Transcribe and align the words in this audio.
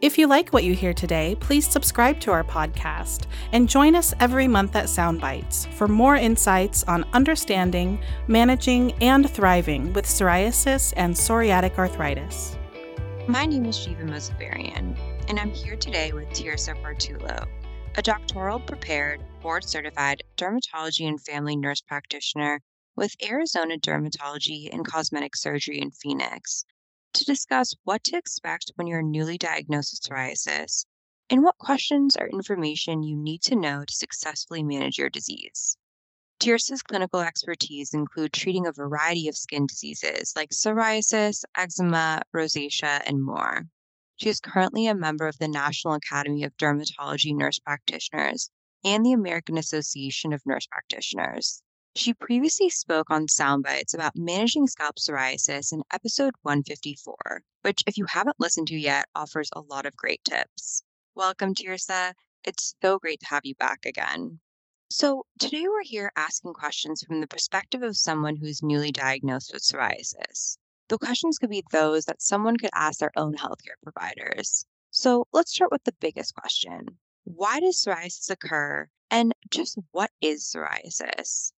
If 0.00 0.16
you 0.16 0.26
like 0.26 0.50
what 0.50 0.64
you 0.64 0.74
hear 0.74 0.94
today, 0.94 1.36
please 1.40 1.66
subscribe 1.66 2.20
to 2.20 2.30
our 2.30 2.44
podcast 2.44 3.26
and 3.52 3.68
join 3.68 3.94
us 3.94 4.14
every 4.20 4.46
month 4.46 4.76
at 4.76 4.84
Soundbites 4.84 5.66
for 5.74 5.88
more 5.88 6.16
insights 6.16 6.84
on 6.84 7.04
understanding, 7.12 8.00
managing, 8.26 8.92
and 9.02 9.28
thriving 9.28 9.92
with 9.92 10.04
psoriasis 10.04 10.92
and 10.96 11.14
psoriatic 11.14 11.78
arthritis. 11.78 12.56
My 13.26 13.44
name 13.44 13.66
is 13.66 13.76
Shiva 13.76 14.04
Mosavarian, 14.04 14.96
and 15.28 15.38
I'm 15.38 15.50
here 15.50 15.76
today 15.76 16.12
with 16.12 16.28
Tirsa 16.30 16.74
Quartullo, 16.82 17.46
a 17.96 18.02
doctoral 18.02 18.60
prepared, 18.60 19.20
board 19.42 19.64
certified 19.64 20.22
dermatology 20.36 21.06
and 21.06 21.20
family 21.20 21.56
nurse 21.56 21.80
practitioner 21.80 22.60
with 22.96 23.14
Arizona 23.22 23.78
Dermatology 23.78 24.72
and 24.72 24.86
Cosmetic 24.86 25.36
Surgery 25.36 25.78
in 25.78 25.90
Phoenix, 25.90 26.64
to 27.14 27.24
discuss 27.24 27.74
what 27.84 28.04
to 28.04 28.16
expect 28.16 28.72
when 28.76 28.86
you're 28.86 29.02
newly 29.02 29.38
diagnosed 29.38 29.92
with 29.92 30.00
psoriasis 30.00 30.84
and 31.30 31.42
what 31.42 31.58
questions 31.58 32.16
or 32.16 32.28
information 32.28 33.02
you 33.02 33.16
need 33.16 33.42
to 33.42 33.56
know 33.56 33.84
to 33.84 33.94
successfully 33.94 34.62
manage 34.62 34.98
your 34.98 35.10
disease. 35.10 35.76
Tirsa's 36.40 36.82
clinical 36.82 37.20
expertise 37.20 37.92
include 37.92 38.32
treating 38.32 38.66
a 38.66 38.72
variety 38.72 39.28
of 39.28 39.36
skin 39.36 39.66
diseases 39.66 40.32
like 40.36 40.50
psoriasis, 40.50 41.44
eczema, 41.56 42.22
rosacea, 42.34 43.02
and 43.06 43.22
more. 43.22 43.66
She 44.16 44.28
is 44.28 44.40
currently 44.40 44.86
a 44.86 44.94
member 44.94 45.26
of 45.26 45.38
the 45.38 45.48
National 45.48 45.94
Academy 45.94 46.44
of 46.44 46.56
Dermatology 46.56 47.34
Nurse 47.34 47.58
Practitioners 47.58 48.50
and 48.84 49.04
the 49.04 49.12
American 49.12 49.58
Association 49.58 50.32
of 50.32 50.46
Nurse 50.46 50.66
Practitioners. 50.66 51.62
She 52.00 52.14
previously 52.14 52.70
spoke 52.70 53.10
on 53.10 53.26
Soundbites 53.26 53.92
about 53.92 54.14
managing 54.14 54.68
scalp 54.68 54.98
psoriasis 55.00 55.72
in 55.72 55.82
episode 55.92 56.34
154, 56.42 57.42
which, 57.62 57.82
if 57.88 57.98
you 57.98 58.04
haven't 58.04 58.38
listened 58.38 58.68
to 58.68 58.78
yet, 58.78 59.08
offers 59.16 59.50
a 59.52 59.62
lot 59.62 59.84
of 59.84 59.96
great 59.96 60.22
tips. 60.22 60.84
Welcome, 61.16 61.56
Tirsa. 61.56 62.14
It's 62.44 62.76
so 62.80 63.00
great 63.00 63.18
to 63.18 63.26
have 63.26 63.44
you 63.44 63.56
back 63.56 63.84
again. 63.84 64.38
So, 64.88 65.26
today 65.40 65.66
we're 65.66 65.82
here 65.82 66.12
asking 66.14 66.52
questions 66.52 67.02
from 67.02 67.20
the 67.20 67.26
perspective 67.26 67.82
of 67.82 67.96
someone 67.96 68.36
who's 68.36 68.62
newly 68.62 68.92
diagnosed 68.92 69.52
with 69.52 69.64
psoriasis. 69.64 70.56
The 70.86 70.98
questions 70.98 71.36
could 71.36 71.50
be 71.50 71.64
those 71.72 72.04
that 72.04 72.22
someone 72.22 72.58
could 72.58 72.70
ask 72.74 73.00
their 73.00 73.12
own 73.16 73.34
healthcare 73.34 73.74
providers. 73.82 74.64
So, 74.92 75.26
let's 75.32 75.52
start 75.52 75.72
with 75.72 75.82
the 75.82 75.96
biggest 75.98 76.36
question 76.36 77.00
Why 77.24 77.58
does 77.58 77.84
psoriasis 77.84 78.30
occur? 78.30 78.88
And 79.10 79.34
just 79.50 79.76
what 79.90 80.12
is 80.20 80.44
psoriasis? 80.44 81.50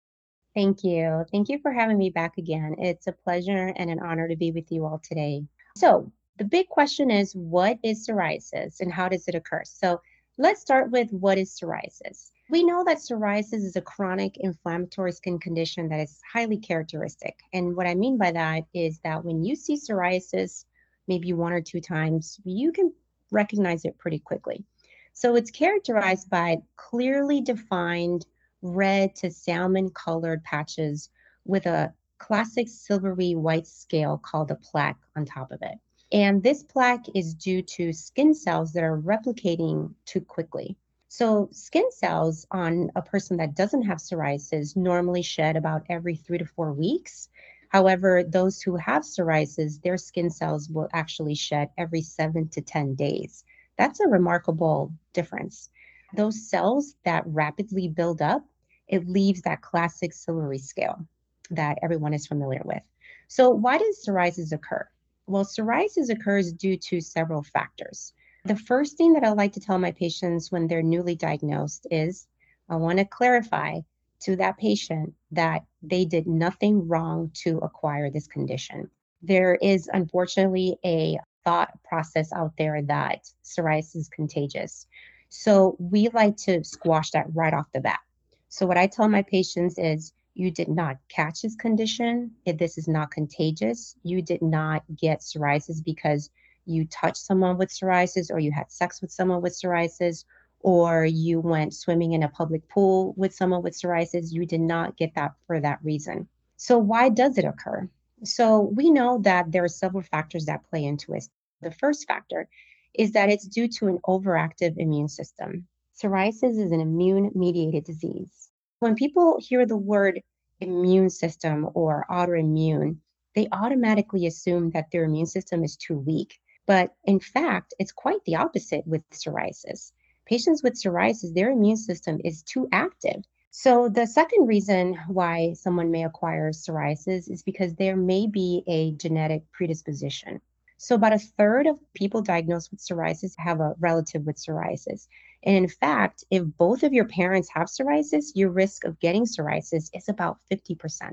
Thank 0.54 0.82
you. 0.82 1.24
Thank 1.30 1.48
you 1.48 1.60
for 1.60 1.72
having 1.72 1.96
me 1.96 2.10
back 2.10 2.36
again. 2.36 2.74
It's 2.78 3.06
a 3.06 3.12
pleasure 3.12 3.72
and 3.76 3.88
an 3.88 4.00
honor 4.00 4.26
to 4.26 4.36
be 4.36 4.50
with 4.50 4.72
you 4.72 4.84
all 4.84 5.00
today. 5.02 5.44
So, 5.76 6.10
the 6.38 6.44
big 6.44 6.68
question 6.68 7.10
is 7.10 7.34
what 7.34 7.78
is 7.84 8.06
psoriasis 8.06 8.80
and 8.80 8.92
how 8.92 9.08
does 9.08 9.28
it 9.28 9.36
occur? 9.36 9.62
So, 9.64 10.00
let's 10.38 10.60
start 10.60 10.90
with 10.90 11.10
what 11.12 11.38
is 11.38 11.56
psoriasis. 11.56 12.30
We 12.48 12.64
know 12.64 12.82
that 12.84 12.98
psoriasis 12.98 13.62
is 13.62 13.76
a 13.76 13.80
chronic 13.80 14.38
inflammatory 14.38 15.12
skin 15.12 15.38
condition 15.38 15.88
that 15.90 16.00
is 16.00 16.20
highly 16.32 16.56
characteristic. 16.56 17.38
And 17.52 17.76
what 17.76 17.86
I 17.86 17.94
mean 17.94 18.18
by 18.18 18.32
that 18.32 18.64
is 18.74 18.98
that 19.04 19.24
when 19.24 19.44
you 19.44 19.54
see 19.54 19.76
psoriasis 19.76 20.64
maybe 21.06 21.32
one 21.32 21.52
or 21.52 21.60
two 21.60 21.80
times, 21.80 22.40
you 22.42 22.72
can 22.72 22.92
recognize 23.30 23.84
it 23.84 23.98
pretty 23.98 24.18
quickly. 24.18 24.64
So, 25.12 25.36
it's 25.36 25.52
characterized 25.52 26.28
by 26.28 26.56
clearly 26.76 27.40
defined 27.40 28.26
red 28.62 29.14
to 29.16 29.30
salmon 29.30 29.90
colored 29.90 30.42
patches 30.44 31.10
with 31.44 31.66
a 31.66 31.92
classic 32.18 32.68
silvery 32.68 33.34
white 33.34 33.66
scale 33.66 34.18
called 34.18 34.50
a 34.50 34.54
plaque 34.54 35.00
on 35.16 35.24
top 35.24 35.50
of 35.50 35.62
it. 35.62 35.78
And 36.12 36.42
this 36.42 36.62
plaque 36.62 37.06
is 37.14 37.34
due 37.34 37.62
to 37.62 37.92
skin 37.92 38.34
cells 38.34 38.72
that 38.72 38.82
are 38.82 38.98
replicating 38.98 39.94
too 40.04 40.20
quickly. 40.20 40.76
So, 41.08 41.48
skin 41.52 41.90
cells 41.90 42.46
on 42.50 42.90
a 42.94 43.02
person 43.02 43.36
that 43.38 43.56
doesn't 43.56 43.82
have 43.82 43.98
psoriasis 43.98 44.76
normally 44.76 45.22
shed 45.22 45.56
about 45.56 45.86
every 45.88 46.14
three 46.14 46.38
to 46.38 46.46
four 46.46 46.72
weeks. 46.72 47.28
However, 47.68 48.22
those 48.24 48.60
who 48.60 48.76
have 48.76 49.02
psoriasis, 49.02 49.80
their 49.82 49.96
skin 49.96 50.30
cells 50.30 50.68
will 50.68 50.88
actually 50.92 51.34
shed 51.34 51.70
every 51.78 52.02
seven 52.02 52.48
to 52.50 52.60
10 52.60 52.94
days. 52.94 53.44
That's 53.76 54.00
a 54.00 54.08
remarkable 54.08 54.92
difference. 55.12 55.70
Those 56.14 56.48
cells 56.48 56.94
that 57.04 57.22
rapidly 57.26 57.88
build 57.88 58.20
up 58.22 58.44
it 58.90 59.08
leaves 59.08 59.42
that 59.42 59.62
classic 59.62 60.12
silvery 60.12 60.58
scale 60.58 61.06
that 61.50 61.78
everyone 61.82 62.12
is 62.12 62.26
familiar 62.26 62.62
with. 62.64 62.82
So, 63.28 63.50
why 63.50 63.78
does 63.78 64.04
psoriasis 64.04 64.52
occur? 64.52 64.86
Well, 65.26 65.44
psoriasis 65.44 66.10
occurs 66.10 66.52
due 66.52 66.76
to 66.76 67.00
several 67.00 67.42
factors. 67.42 68.12
The 68.44 68.56
first 68.56 68.96
thing 68.96 69.12
that 69.12 69.22
I 69.22 69.30
like 69.32 69.52
to 69.52 69.60
tell 69.60 69.78
my 69.78 69.92
patients 69.92 70.50
when 70.50 70.66
they're 70.66 70.82
newly 70.82 71.14
diagnosed 71.14 71.86
is 71.90 72.26
I 72.68 72.76
want 72.76 72.98
to 72.98 73.04
clarify 73.04 73.80
to 74.22 74.36
that 74.36 74.58
patient 74.58 75.14
that 75.30 75.64
they 75.82 76.04
did 76.04 76.26
nothing 76.26 76.88
wrong 76.88 77.30
to 77.44 77.58
acquire 77.58 78.10
this 78.10 78.26
condition. 78.26 78.90
There 79.22 79.54
is 79.54 79.88
unfortunately 79.92 80.78
a 80.84 81.18
thought 81.44 81.78
process 81.84 82.32
out 82.32 82.52
there 82.58 82.82
that 82.82 83.30
psoriasis 83.44 83.96
is 83.96 84.08
contagious. 84.08 84.86
So 85.30 85.76
we 85.78 86.08
like 86.08 86.36
to 86.38 86.62
squash 86.64 87.12
that 87.12 87.26
right 87.34 87.54
off 87.54 87.72
the 87.72 87.80
bat. 87.80 88.00
So, 88.48 88.66
what 88.66 88.76
I 88.76 88.88
tell 88.88 89.08
my 89.08 89.22
patients 89.22 89.78
is 89.78 90.12
you 90.34 90.50
did 90.50 90.68
not 90.68 90.98
catch 91.08 91.42
this 91.42 91.54
condition. 91.54 92.32
If 92.44 92.58
this 92.58 92.76
is 92.76 92.88
not 92.88 93.12
contagious, 93.12 93.94
you 94.02 94.22
did 94.22 94.42
not 94.42 94.82
get 94.96 95.20
psoriasis 95.20 95.84
because 95.84 96.30
you 96.66 96.84
touched 96.86 97.18
someone 97.24 97.58
with 97.58 97.70
psoriasis 97.70 98.30
or 98.30 98.40
you 98.40 98.50
had 98.50 98.72
sex 98.72 99.00
with 99.00 99.12
someone 99.12 99.40
with 99.40 99.52
psoriasis 99.52 100.24
or 100.60 101.04
you 101.04 101.40
went 101.40 101.74
swimming 101.74 102.12
in 102.12 102.24
a 102.24 102.28
public 102.28 102.68
pool 102.68 103.14
with 103.16 103.32
someone 103.32 103.62
with 103.62 103.74
psoriasis. 103.74 104.32
You 104.32 104.44
did 104.44 104.60
not 104.60 104.96
get 104.96 105.14
that 105.14 105.34
for 105.46 105.60
that 105.60 105.78
reason. 105.84 106.28
So, 106.56 106.76
why 106.76 107.08
does 107.08 107.38
it 107.38 107.44
occur? 107.44 107.88
So, 108.24 108.60
we 108.60 108.90
know 108.90 109.18
that 109.18 109.52
there 109.52 109.62
are 109.62 109.68
several 109.68 110.02
factors 110.02 110.46
that 110.46 110.68
play 110.68 110.84
into 110.84 111.14
it. 111.14 111.28
The 111.62 111.70
first 111.70 112.08
factor 112.08 112.48
is 112.94 113.12
that 113.12 113.30
it's 113.30 113.46
due 113.46 113.68
to 113.68 113.88
an 113.88 113.98
overactive 114.06 114.74
immune 114.76 115.08
system. 115.08 115.66
Psoriasis 115.94 116.58
is 116.58 116.72
an 116.72 116.80
immune 116.80 117.30
mediated 117.34 117.84
disease. 117.84 118.50
When 118.78 118.94
people 118.94 119.38
hear 119.40 119.66
the 119.66 119.76
word 119.76 120.22
immune 120.60 121.10
system 121.10 121.68
or 121.74 122.06
autoimmune, 122.10 122.98
they 123.34 123.48
automatically 123.52 124.26
assume 124.26 124.70
that 124.70 124.90
their 124.90 125.04
immune 125.04 125.26
system 125.26 125.62
is 125.62 125.76
too 125.76 125.98
weak. 125.98 126.38
But 126.66 126.94
in 127.04 127.20
fact, 127.20 127.74
it's 127.78 127.92
quite 127.92 128.24
the 128.24 128.36
opposite 128.36 128.86
with 128.86 129.08
psoriasis. 129.10 129.92
Patients 130.26 130.62
with 130.62 130.74
psoriasis, 130.74 131.34
their 131.34 131.50
immune 131.50 131.76
system 131.76 132.20
is 132.24 132.42
too 132.42 132.68
active. 132.72 133.22
So, 133.50 133.88
the 133.88 134.06
second 134.06 134.46
reason 134.46 134.96
why 135.08 135.54
someone 135.54 135.90
may 135.90 136.04
acquire 136.04 136.52
psoriasis 136.52 137.28
is 137.28 137.42
because 137.42 137.74
there 137.74 137.96
may 137.96 138.28
be 138.28 138.62
a 138.68 138.92
genetic 138.92 139.42
predisposition. 139.50 140.40
So, 140.82 140.94
about 140.94 141.12
a 141.12 141.18
third 141.18 141.66
of 141.66 141.78
people 141.92 142.22
diagnosed 142.22 142.70
with 142.70 142.80
psoriasis 142.80 143.34
have 143.36 143.60
a 143.60 143.74
relative 143.80 144.24
with 144.24 144.36
psoriasis. 144.36 145.08
And 145.42 145.54
in 145.54 145.68
fact, 145.68 146.24
if 146.30 146.42
both 146.56 146.82
of 146.84 146.94
your 146.94 147.04
parents 147.04 147.50
have 147.52 147.66
psoriasis, 147.66 148.32
your 148.34 148.48
risk 148.48 148.84
of 148.84 148.98
getting 148.98 149.26
psoriasis 149.26 149.90
is 149.92 150.08
about 150.08 150.38
50%. 150.50 151.12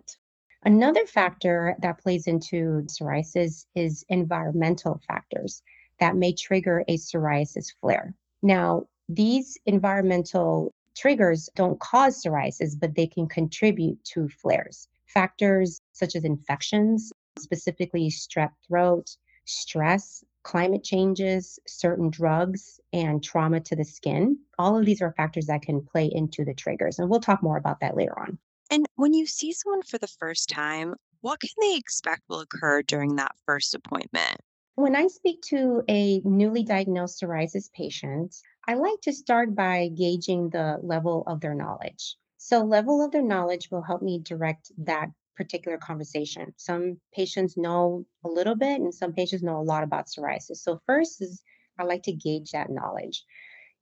Another 0.63 1.05
factor 1.05 1.75
that 1.81 1.97
plays 1.97 2.27
into 2.27 2.83
psoriasis 2.83 3.65
is 3.75 4.05
environmental 4.07 5.01
factors 5.05 5.61
that 5.99 6.15
may 6.15 6.31
trigger 6.33 6.85
a 6.87 6.95
psoriasis 6.95 7.67
flare. 7.81 8.13
Now, 8.41 8.87
these 9.09 9.57
environmental 9.65 10.73
triggers 10.95 11.49
don't 11.55 11.77
cause 11.81 12.23
psoriasis, 12.23 12.79
but 12.79 12.95
they 12.95 13.07
can 13.07 13.27
contribute 13.27 14.01
to 14.13 14.29
flares. 14.29 14.87
Factors 15.07 15.81
such 15.91 16.15
as 16.15 16.23
infections, 16.23 17.11
specifically 17.37 18.09
strep 18.09 18.51
throat, 18.65 19.17
stress, 19.47 20.23
climate 20.43 20.83
changes, 20.83 21.59
certain 21.67 22.09
drugs, 22.09 22.79
and 22.93 23.23
trauma 23.23 23.59
to 23.61 23.75
the 23.75 23.83
skin. 23.83 24.37
All 24.57 24.77
of 24.77 24.85
these 24.85 25.01
are 25.01 25.13
factors 25.13 25.47
that 25.47 25.61
can 25.61 25.81
play 25.81 26.09
into 26.11 26.45
the 26.45 26.53
triggers. 26.53 26.99
And 26.99 27.09
we'll 27.09 27.19
talk 27.19 27.41
more 27.41 27.57
about 27.57 27.79
that 27.81 27.97
later 27.97 28.17
on. 28.19 28.37
And 28.69 28.85
when 28.95 29.13
you 29.13 29.25
see 29.25 29.53
someone 29.53 29.81
for 29.81 29.97
the 29.97 30.07
first 30.07 30.49
time, 30.49 30.95
what 31.21 31.39
can 31.39 31.49
they 31.59 31.75
expect 31.75 32.23
will 32.29 32.41
occur 32.41 32.81
during 32.81 33.15
that 33.15 33.35
first 33.45 33.73
appointment? 33.73 34.37
When 34.75 34.95
I 34.95 35.07
speak 35.07 35.41
to 35.47 35.81
a 35.89 36.19
newly 36.19 36.63
diagnosed 36.63 37.21
psoriasis 37.21 37.71
patient, 37.73 38.35
I 38.67 38.75
like 38.75 39.01
to 39.01 39.13
start 39.13 39.55
by 39.55 39.89
gauging 39.89 40.49
the 40.49 40.77
level 40.83 41.23
of 41.25 41.41
their 41.41 41.55
knowledge. 41.55 42.15
So, 42.37 42.63
level 42.63 43.03
of 43.03 43.11
their 43.11 43.23
knowledge 43.23 43.71
will 43.71 43.81
help 43.81 44.01
me 44.01 44.19
direct 44.19 44.71
that 44.77 45.09
particular 45.37 45.77
conversation. 45.77 46.53
Some 46.57 46.99
patients 47.13 47.55
know 47.55 48.05
a 48.25 48.27
little 48.27 48.55
bit 48.55 48.81
and 48.81 48.93
some 48.93 49.13
patients 49.13 49.43
know 49.43 49.59
a 49.59 49.63
lot 49.63 49.83
about 49.83 50.07
psoriasis. 50.07 50.57
So 50.57 50.81
first 50.85 51.21
is 51.21 51.41
I 51.79 51.83
like 51.83 52.03
to 52.03 52.11
gauge 52.11 52.51
that 52.51 52.71
knowledge. 52.71 53.23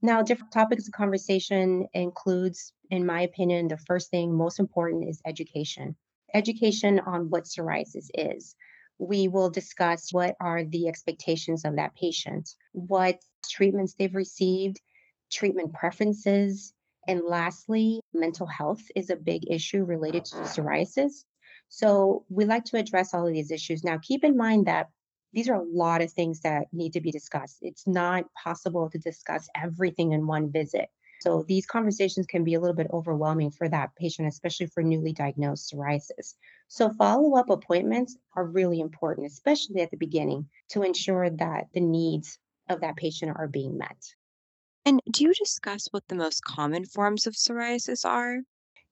Now, 0.02 0.22
different 0.22 0.52
topics 0.52 0.88
of 0.88 0.94
conversation 0.94 1.88
includes, 1.94 2.74
in 2.92 3.06
my 3.06 3.22
opinion, 3.22 3.70
the 3.70 3.78
first 3.78 4.12
thing 4.12 4.36
most 4.36 4.60
important 4.60 5.08
is 5.10 5.22
education. 5.26 5.96
Education 6.34 7.00
on 7.00 7.30
what 7.30 7.46
psoriasis 7.46 8.10
is. 8.14 8.56
We 9.00 9.30
will 9.30 9.50
discuss 9.50 10.12
what 10.12 10.36
are 10.40 10.64
the 10.64 10.88
expectations 10.88 11.66
of 11.66 11.78
that 11.78 11.96
patient, 11.96 12.50
what 12.74 13.20
treatments 13.50 13.96
they've 13.98 14.14
received, 14.14 14.82
treatment 15.32 15.74
preferences, 15.74 16.74
and 17.08 17.22
lastly, 17.24 18.02
mental 18.14 18.48
health 18.48 18.82
is 18.96 19.10
a 19.10 19.16
big 19.16 19.50
issue 19.50 19.84
related 19.84 20.26
to 20.26 20.36
psoriasis. 20.38 21.24
So 21.76 22.24
we 22.30 22.46
like 22.46 22.64
to 22.66 22.78
address 22.78 23.14
all 23.14 23.28
of 23.28 23.34
these 23.34 23.52
issues. 23.52 23.84
Now, 23.84 23.98
keep 24.02 24.24
in 24.24 24.38
mind 24.38 24.68
that 24.68 24.88
these 25.34 25.50
are 25.50 25.56
a 25.56 25.62
lot 25.62 26.02
of 26.02 26.10
things 26.10 26.40
that 26.40 26.68
need 26.72 26.94
to 26.94 27.02
be 27.02 27.12
discussed. 27.12 27.58
It's 27.62 27.86
not 27.86 28.24
possible 28.42 28.90
to 28.90 28.98
discuss 28.98 29.50
everything 29.62 30.14
in 30.14 30.26
one 30.26 30.50
visit. 30.50 30.88
So 31.20 31.44
these 31.46 31.66
conversations 31.66 32.28
can 32.28 32.46
be 32.46 32.54
a 32.54 32.62
little 32.62 32.78
bit 32.78 32.88
overwhelming 32.94 33.52
for 33.52 33.68
that 33.68 33.94
patient, 33.98 34.30
especially 34.30 34.68
for 34.68 34.84
newly 34.84 35.12
diagnosed 35.12 35.70
psoriasis. 35.70 36.36
So 36.70 36.92
follow 36.92 37.36
up 37.36 37.50
appointments 37.50 38.16
are 38.38 38.46
really 38.46 38.80
important, 38.80 39.28
especially 39.28 39.82
at 39.82 39.92
the 39.92 39.98
beginning, 39.98 40.48
to 40.70 40.84
ensure 40.84 41.30
that 41.30 41.66
the 41.74 41.82
needs 41.82 42.40
of 42.70 42.80
that 42.80 42.96
patient 42.96 43.36
are 43.36 43.50
being 43.50 43.78
met. 43.78 44.02
And 44.86 45.02
do 45.12 45.26
you 45.26 45.34
discuss 45.34 45.90
what 45.92 46.08
the 46.08 46.16
most 46.16 46.42
common 46.42 46.86
forms 46.86 47.28
of 47.28 47.34
psoriasis 47.34 48.06
are? 48.06 48.40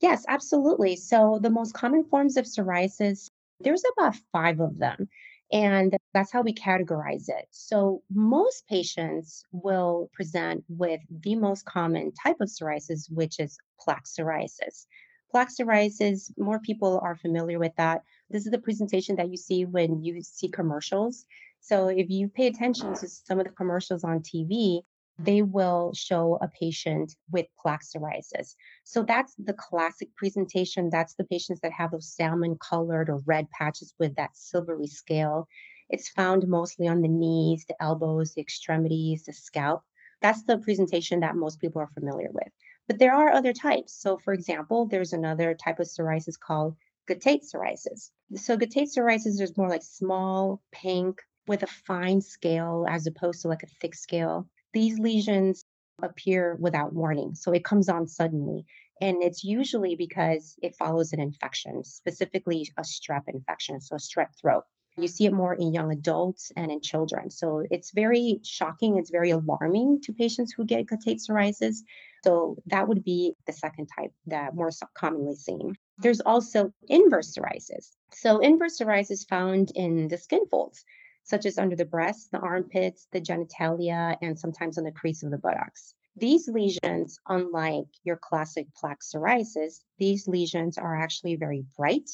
Yes, 0.04 0.24
absolutely. 0.28 0.96
So 0.98 1.40
the 1.42 1.50
most 1.50 1.74
common 1.74 2.04
forms 2.04 2.38
of 2.38 2.46
psoriasis, 2.46 3.32
there's 3.62 3.84
about 3.98 4.16
five 4.32 4.60
of 4.60 4.78
them. 4.78 5.10
And 5.52 5.98
that's 6.14 6.32
how 6.32 6.44
we 6.44 6.54
categorize 6.54 7.28
it. 7.30 7.48
So, 7.52 8.04
most 8.12 8.68
patients 8.68 9.46
will 9.52 10.10
present 10.14 10.64
with 10.70 11.02
the 11.10 11.36
most 11.36 11.66
common 11.66 12.12
type 12.14 12.38
of 12.42 12.50
psoriasis, 12.50 13.12
which 13.12 13.40
is 13.40 13.58
plaque 13.80 14.06
psoriasis. 14.06 14.88
Plaque 15.32 15.50
psoriasis, 15.50 16.32
more 16.38 16.60
people 16.60 17.00
are 17.04 17.16
familiar 17.16 17.60
with 17.60 17.76
that. 17.78 18.04
This 18.30 18.46
is 18.46 18.52
the 18.52 18.60
presentation 18.60 19.16
that 19.18 19.30
you 19.30 19.38
see 19.38 19.66
when 19.66 20.04
you 20.04 20.22
see 20.22 20.50
commercials. 20.50 21.26
So, 21.62 21.88
if 21.88 22.10
you 22.10 22.30
pay 22.30 22.48
attention 22.48 22.94
to 22.96 23.08
some 23.08 23.40
of 23.40 23.46
the 23.46 23.52
commercials 23.54 24.04
on 24.04 24.22
TV, 24.22 24.84
they 25.20 25.42
will 25.42 25.94
show 25.94 26.38
a 26.42 26.48
patient 26.48 27.16
with 27.32 27.46
plaque 27.60 27.84
psoriasis. 27.84 28.56
So 28.84 29.04
that's 29.04 29.36
the 29.36 29.54
classic 29.54 30.10
presentation. 30.16 30.90
That's 30.90 31.14
the 31.16 31.26
patients 31.26 31.62
that 31.62 31.72
have 31.72 31.92
those 31.92 32.16
salmon 32.16 32.58
colored 32.58 33.10
or 33.10 33.22
red 33.26 33.50
patches 33.52 33.94
with 34.00 34.16
that 34.16 34.36
silvery 34.36 34.88
scale. 34.88 35.48
It's 35.90 36.10
found 36.10 36.48
mostly 36.48 36.88
on 36.88 37.02
the 37.02 37.08
knees, 37.08 37.66
the 37.68 37.82
elbows, 37.82 38.34
the 38.34 38.42
extremities, 38.42 39.26
the 39.26 39.34
scalp. 39.34 39.84
That's 40.22 40.44
the 40.44 40.58
presentation 40.58 41.20
that 41.20 41.36
most 41.36 41.60
people 41.60 41.82
are 41.82 41.92
familiar 41.94 42.30
with. 42.32 42.52
But 42.88 42.98
there 42.98 43.14
are 43.14 43.32
other 43.32 43.54
types. 43.54 43.94
So, 43.94 44.18
for 44.18 44.34
example, 44.34 44.88
there's 44.88 45.14
another 45.14 45.54
type 45.54 45.80
of 45.80 45.88
psoriasis 45.88 46.40
called 46.40 46.76
guttate 47.08 47.44
psoriasis. 47.44 48.10
So, 48.36 48.58
guttate 48.58 48.90
psoriasis 48.96 49.40
is 49.40 49.58
more 49.58 49.70
like 49.70 49.84
small, 49.84 50.62
pink, 50.72 51.22
with 51.48 51.64
a 51.64 51.68
fine 51.68 52.22
scale 52.22 52.86
as 52.90 53.06
opposed 53.06 53.42
to 53.42 53.48
like 53.48 53.64
a 53.64 53.68
thick 53.82 53.96
scale 53.96 54.48
these 54.74 55.00
lesions 55.00 55.64
appear 56.02 56.58
without 56.60 56.94
warning. 56.94 57.36
So 57.36 57.52
it 57.52 57.64
comes 57.64 57.90
on 57.90 58.08
suddenly. 58.08 58.66
And 59.02 59.22
it's 59.22 59.44
usually 59.44 59.96
because 59.96 60.56
it 60.62 60.76
follows 60.76 61.14
an 61.14 61.20
infection, 61.20 61.84
specifically 61.84 62.70
a 62.78 62.84
strep 62.84 63.24
infection, 63.28 63.82
so 63.82 63.96
strep 63.96 64.28
throat. 64.40 64.64
You 64.96 65.08
see 65.08 65.26
it 65.26 65.34
more 65.34 65.56
in 65.56 65.74
young 65.74 65.92
adults 65.92 66.52
and 66.56 66.72
in 66.72 66.80
children. 66.80 67.32
So 67.32 67.64
it's 67.72 67.92
very 67.92 68.40
shocking. 68.44 68.98
It's 68.98 69.10
very 69.10 69.32
alarming 69.32 70.02
to 70.04 70.14
patients 70.14 70.54
who 70.54 70.66
get 70.66 70.86
guttate 70.86 71.20
psoriasis. 71.20 71.78
So 72.24 72.58
that 72.68 72.88
would 72.88 73.04
be 73.04 73.34
the 73.48 73.54
second 73.54 73.88
type 73.88 74.14
that 74.28 74.56
more 74.56 74.70
commonly 74.94 75.36
seen. 75.36 75.76
There's 75.98 76.22
also 76.22 76.72
inverse 76.88 77.36
psoriasis. 77.36 77.90
So 78.14 78.40
inverse 78.40 78.80
psoriasis 78.80 79.28
found 79.28 79.72
in 79.76 80.08
the 80.10 80.18
skin 80.18 80.46
folds 80.50 80.86
such 81.24 81.46
as 81.46 81.58
under 81.58 81.76
the 81.76 81.86
breast, 81.86 82.32
the 82.32 82.40
armpits, 82.40 83.08
the 83.12 83.22
genitalia, 83.22 84.18
and 84.22 84.38
sometimes 84.38 84.78
on 84.78 84.84
the 84.84 84.92
crease 84.92 85.24
of 85.24 85.32
the 85.32 85.38
buttocks. 85.38 85.96
These 86.16 86.48
lesions, 86.48 87.18
unlike 87.28 87.88
your 88.04 88.18
classic 88.18 88.68
plaque 88.76 89.02
psoriasis, 89.02 89.84
these 89.98 90.28
lesions 90.28 90.78
are 90.78 90.96
actually 90.96 91.36
very 91.36 91.66
bright 91.76 92.10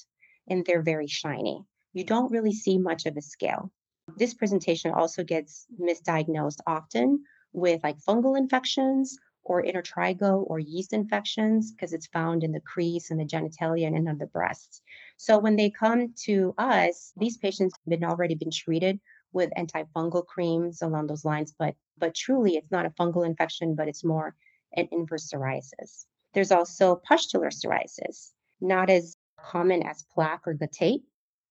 and 0.48 0.66
they're 0.66 0.82
very 0.82 1.08
shiny. 1.08 1.66
You 1.94 2.06
don't 2.06 2.32
really 2.32 2.54
see 2.54 2.78
much 2.78 3.06
of 3.06 3.18
a 3.18 3.22
scale. 3.22 3.72
This 4.18 4.34
presentation 4.34 4.92
also 4.92 5.24
gets 5.24 5.66
misdiagnosed 5.80 6.60
often 6.66 7.24
with 7.52 7.84
like 7.84 7.98
fungal 8.00 8.38
infections 8.38 9.18
or 9.50 9.64
intertrigo 9.64 10.44
or 10.48 10.60
yeast 10.60 10.94
infections 10.94 11.72
because 11.72 11.92
it's 11.92 12.06
found 12.06 12.44
in 12.44 12.52
the 12.52 12.60
crease 12.60 13.10
and 13.10 13.20
the 13.20 13.26
genitalia 13.26 13.88
and 13.88 13.98
in 14.08 14.18
the 14.20 14.28
breasts. 14.28 14.82
So 15.18 15.40
when 15.40 15.56
they 15.56 15.72
come 15.72 16.14
to 16.26 16.54
us, 16.60 17.12
these 17.18 17.38
patients 17.38 17.74
have 17.74 18.00
been 18.00 18.08
already 18.08 18.36
been 18.36 18.52
treated 18.52 19.00
with 19.34 19.50
antifungal 19.58 20.26
creams 20.26 20.84
along 20.84 21.08
those 21.08 21.26
lines, 21.26 21.54
but 21.58 21.76
but 21.98 22.14
truly 22.14 22.58
it's 22.58 22.72
not 22.72 22.86
a 22.86 22.92
fungal 22.92 23.26
infection, 23.26 23.74
but 23.74 23.88
it's 23.88 24.04
more 24.04 24.36
an 24.74 24.88
inverse 24.92 25.32
psoriasis. 25.32 26.06
There's 26.34 26.52
also 26.52 26.96
pustular 26.96 27.50
psoriasis, 27.50 28.32
not 28.62 28.92
as 28.92 29.16
common 29.40 29.82
as 29.82 30.06
plaque 30.14 30.48
or 30.48 30.54
guttate, 30.54 31.02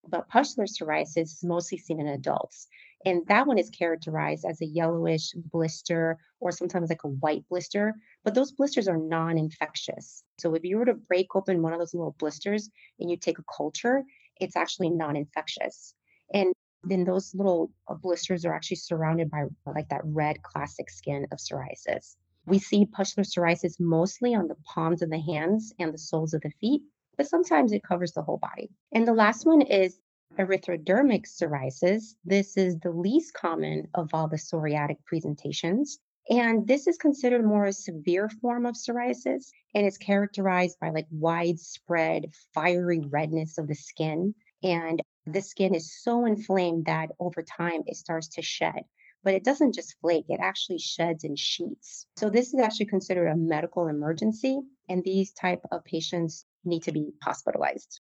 but 0.07 0.29
pustular 0.29 0.67
psoriasis 0.67 1.17
is 1.17 1.43
mostly 1.43 1.77
seen 1.77 1.99
in 1.99 2.07
adults. 2.07 2.67
And 3.05 3.25
that 3.27 3.47
one 3.47 3.57
is 3.57 3.69
characterized 3.69 4.45
as 4.45 4.61
a 4.61 4.65
yellowish 4.65 5.31
blister 5.33 6.17
or 6.39 6.51
sometimes 6.51 6.89
like 6.89 7.03
a 7.03 7.07
white 7.07 7.47
blister, 7.49 7.95
but 8.23 8.35
those 8.35 8.51
blisters 8.51 8.87
are 8.87 8.97
non 8.97 9.37
infectious. 9.37 10.23
So 10.39 10.53
if 10.55 10.63
you 10.63 10.77
were 10.77 10.85
to 10.85 10.93
break 10.93 11.35
open 11.35 11.61
one 11.61 11.73
of 11.73 11.79
those 11.79 11.93
little 11.93 12.15
blisters 12.19 12.69
and 12.99 13.09
you 13.09 13.17
take 13.17 13.39
a 13.39 13.43
culture, 13.55 14.03
it's 14.39 14.55
actually 14.57 14.89
non 14.89 15.15
infectious. 15.15 15.93
And 16.33 16.53
then 16.83 17.03
those 17.03 17.33
little 17.35 17.71
uh, 17.87 17.95
blisters 17.95 18.45
are 18.45 18.53
actually 18.53 18.77
surrounded 18.77 19.29
by 19.29 19.45
like 19.65 19.89
that 19.89 20.01
red 20.03 20.41
classic 20.43 20.89
skin 20.89 21.25
of 21.31 21.39
psoriasis. 21.39 22.15
We 22.45 22.59
see 22.59 22.85
pustular 22.85 23.25
psoriasis 23.25 23.79
mostly 23.79 24.33
on 24.33 24.47
the 24.47 24.55
palms 24.65 25.01
of 25.01 25.09
the 25.09 25.19
hands 25.19 25.73
and 25.79 25.93
the 25.93 25.97
soles 25.97 26.33
of 26.33 26.41
the 26.41 26.51
feet, 26.61 26.81
but 27.17 27.27
sometimes 27.27 27.71
it 27.73 27.83
covers 27.83 28.13
the 28.13 28.21
whole 28.21 28.37
body. 28.37 28.71
And 28.93 29.07
the 29.07 29.13
last 29.13 29.45
one 29.45 29.61
is 29.61 29.99
erythrodermic 30.39 31.25
psoriasis. 31.27 32.15
This 32.23 32.55
is 32.55 32.79
the 32.79 32.91
least 32.91 33.33
common 33.33 33.89
of 33.93 34.09
all 34.13 34.29
the 34.29 34.37
psoriatic 34.37 34.97
presentations. 35.05 35.99
And 36.29 36.65
this 36.65 36.87
is 36.87 36.97
considered 36.97 37.43
more 37.43 37.65
a 37.65 37.73
severe 37.73 38.29
form 38.41 38.65
of 38.65 38.75
psoriasis, 38.75 39.49
and 39.75 39.85
it's 39.85 39.97
characterized 39.97 40.79
by 40.79 40.91
like 40.91 41.07
widespread 41.11 42.31
fiery 42.53 43.01
redness 43.09 43.57
of 43.57 43.67
the 43.67 43.75
skin. 43.75 44.33
And 44.63 45.01
the 45.25 45.41
skin 45.41 45.75
is 45.75 46.01
so 46.01 46.25
inflamed 46.25 46.85
that 46.85 47.09
over 47.19 47.43
time 47.43 47.81
it 47.85 47.97
starts 47.97 48.27
to 48.29 48.41
shed. 48.41 48.83
But 49.23 49.33
it 49.33 49.43
doesn't 49.43 49.75
just 49.75 49.97
flake, 49.99 50.25
it 50.29 50.39
actually 50.41 50.79
sheds 50.79 51.25
in 51.25 51.35
sheets. 51.35 52.05
So 52.17 52.29
this 52.29 52.53
is 52.53 52.61
actually 52.61 52.85
considered 52.85 53.27
a 53.27 53.35
medical 53.35 53.87
emergency, 53.87 54.61
and 54.87 55.03
these 55.03 55.33
type 55.33 55.65
of 55.71 55.83
patients 55.83 56.45
need 56.63 56.83
to 56.83 56.93
be 56.93 57.11
hospitalized. 57.21 57.99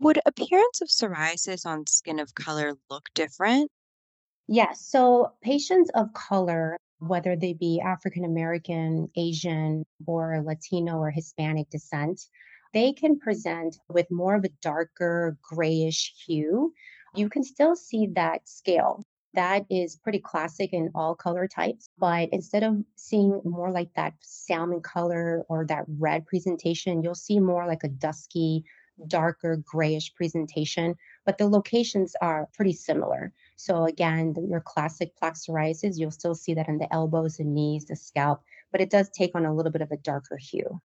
Would 0.00 0.20
appearance 0.26 0.80
of 0.82 0.88
psoriasis 0.88 1.64
on 1.64 1.86
skin 1.86 2.18
of 2.18 2.34
color 2.34 2.74
look 2.90 3.08
different? 3.14 3.70
Yes. 4.46 4.86
So 4.86 5.32
patients 5.42 5.90
of 5.94 6.12
color, 6.12 6.76
whether 6.98 7.34
they 7.34 7.54
be 7.54 7.80
African 7.80 8.24
American, 8.24 9.10
Asian, 9.16 9.84
or 10.06 10.42
Latino 10.44 10.98
or 10.98 11.10
Hispanic 11.10 11.70
descent, 11.70 12.20
they 12.74 12.92
can 12.92 13.18
present 13.18 13.78
with 13.88 14.10
more 14.10 14.34
of 14.34 14.44
a 14.44 14.50
darker 14.60 15.38
grayish 15.42 16.14
hue. 16.26 16.72
You 17.14 17.28
can 17.28 17.42
still 17.42 17.74
see 17.74 18.06
that 18.14 18.46
scale. 18.46 19.02
That 19.32 19.64
is 19.70 19.96
pretty 19.96 20.20
classic 20.20 20.72
in 20.72 20.90
all 20.94 21.14
color 21.14 21.48
types. 21.48 21.88
But 21.98 22.28
instead 22.32 22.62
of 22.62 22.84
seeing 22.96 23.40
more 23.44 23.70
like 23.70 23.92
that 23.94 24.14
salmon 24.20 24.82
color 24.82 25.44
or 25.48 25.66
that 25.66 25.84
red 25.98 26.26
presentation, 26.26 27.02
you'll 27.02 27.14
see 27.14 27.40
more 27.40 27.66
like 27.66 27.84
a 27.84 27.88
dusky 27.88 28.64
darker 29.06 29.56
grayish 29.56 30.14
presentation, 30.14 30.96
but 31.24 31.38
the 31.38 31.48
locations 31.48 32.14
are 32.20 32.48
pretty 32.54 32.72
similar. 32.72 33.32
So 33.56 33.84
again, 33.84 34.32
the, 34.34 34.42
your 34.42 34.60
classic 34.60 35.16
plaque 35.16 35.34
psoriasis, 35.34 35.98
you'll 35.98 36.10
still 36.10 36.34
see 36.34 36.54
that 36.54 36.68
in 36.68 36.78
the 36.78 36.92
elbows 36.92 37.38
and 37.38 37.54
knees, 37.54 37.86
the 37.86 37.96
scalp, 37.96 38.42
but 38.72 38.80
it 38.80 38.90
does 38.90 39.08
take 39.10 39.34
on 39.34 39.46
a 39.46 39.54
little 39.54 39.72
bit 39.72 39.82
of 39.82 39.92
a 39.92 39.96
darker 39.96 40.36
hue. 40.36 40.80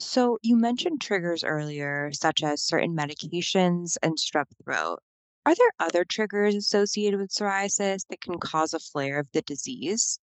So 0.00 0.38
you 0.42 0.56
mentioned 0.56 1.00
triggers 1.00 1.44
earlier, 1.44 2.10
such 2.12 2.42
as 2.42 2.62
certain 2.62 2.96
medications 2.96 3.96
and 4.02 4.16
strep 4.16 4.46
throat. 4.64 5.00
Are 5.46 5.54
there 5.54 5.70
other 5.78 6.04
triggers 6.04 6.54
associated 6.54 7.18
with 7.18 7.30
psoriasis 7.30 8.06
that 8.08 8.20
can 8.20 8.38
cause 8.38 8.74
a 8.74 8.78
flare 8.78 9.18
of 9.18 9.30
the 9.32 9.42
disease? 9.42 10.18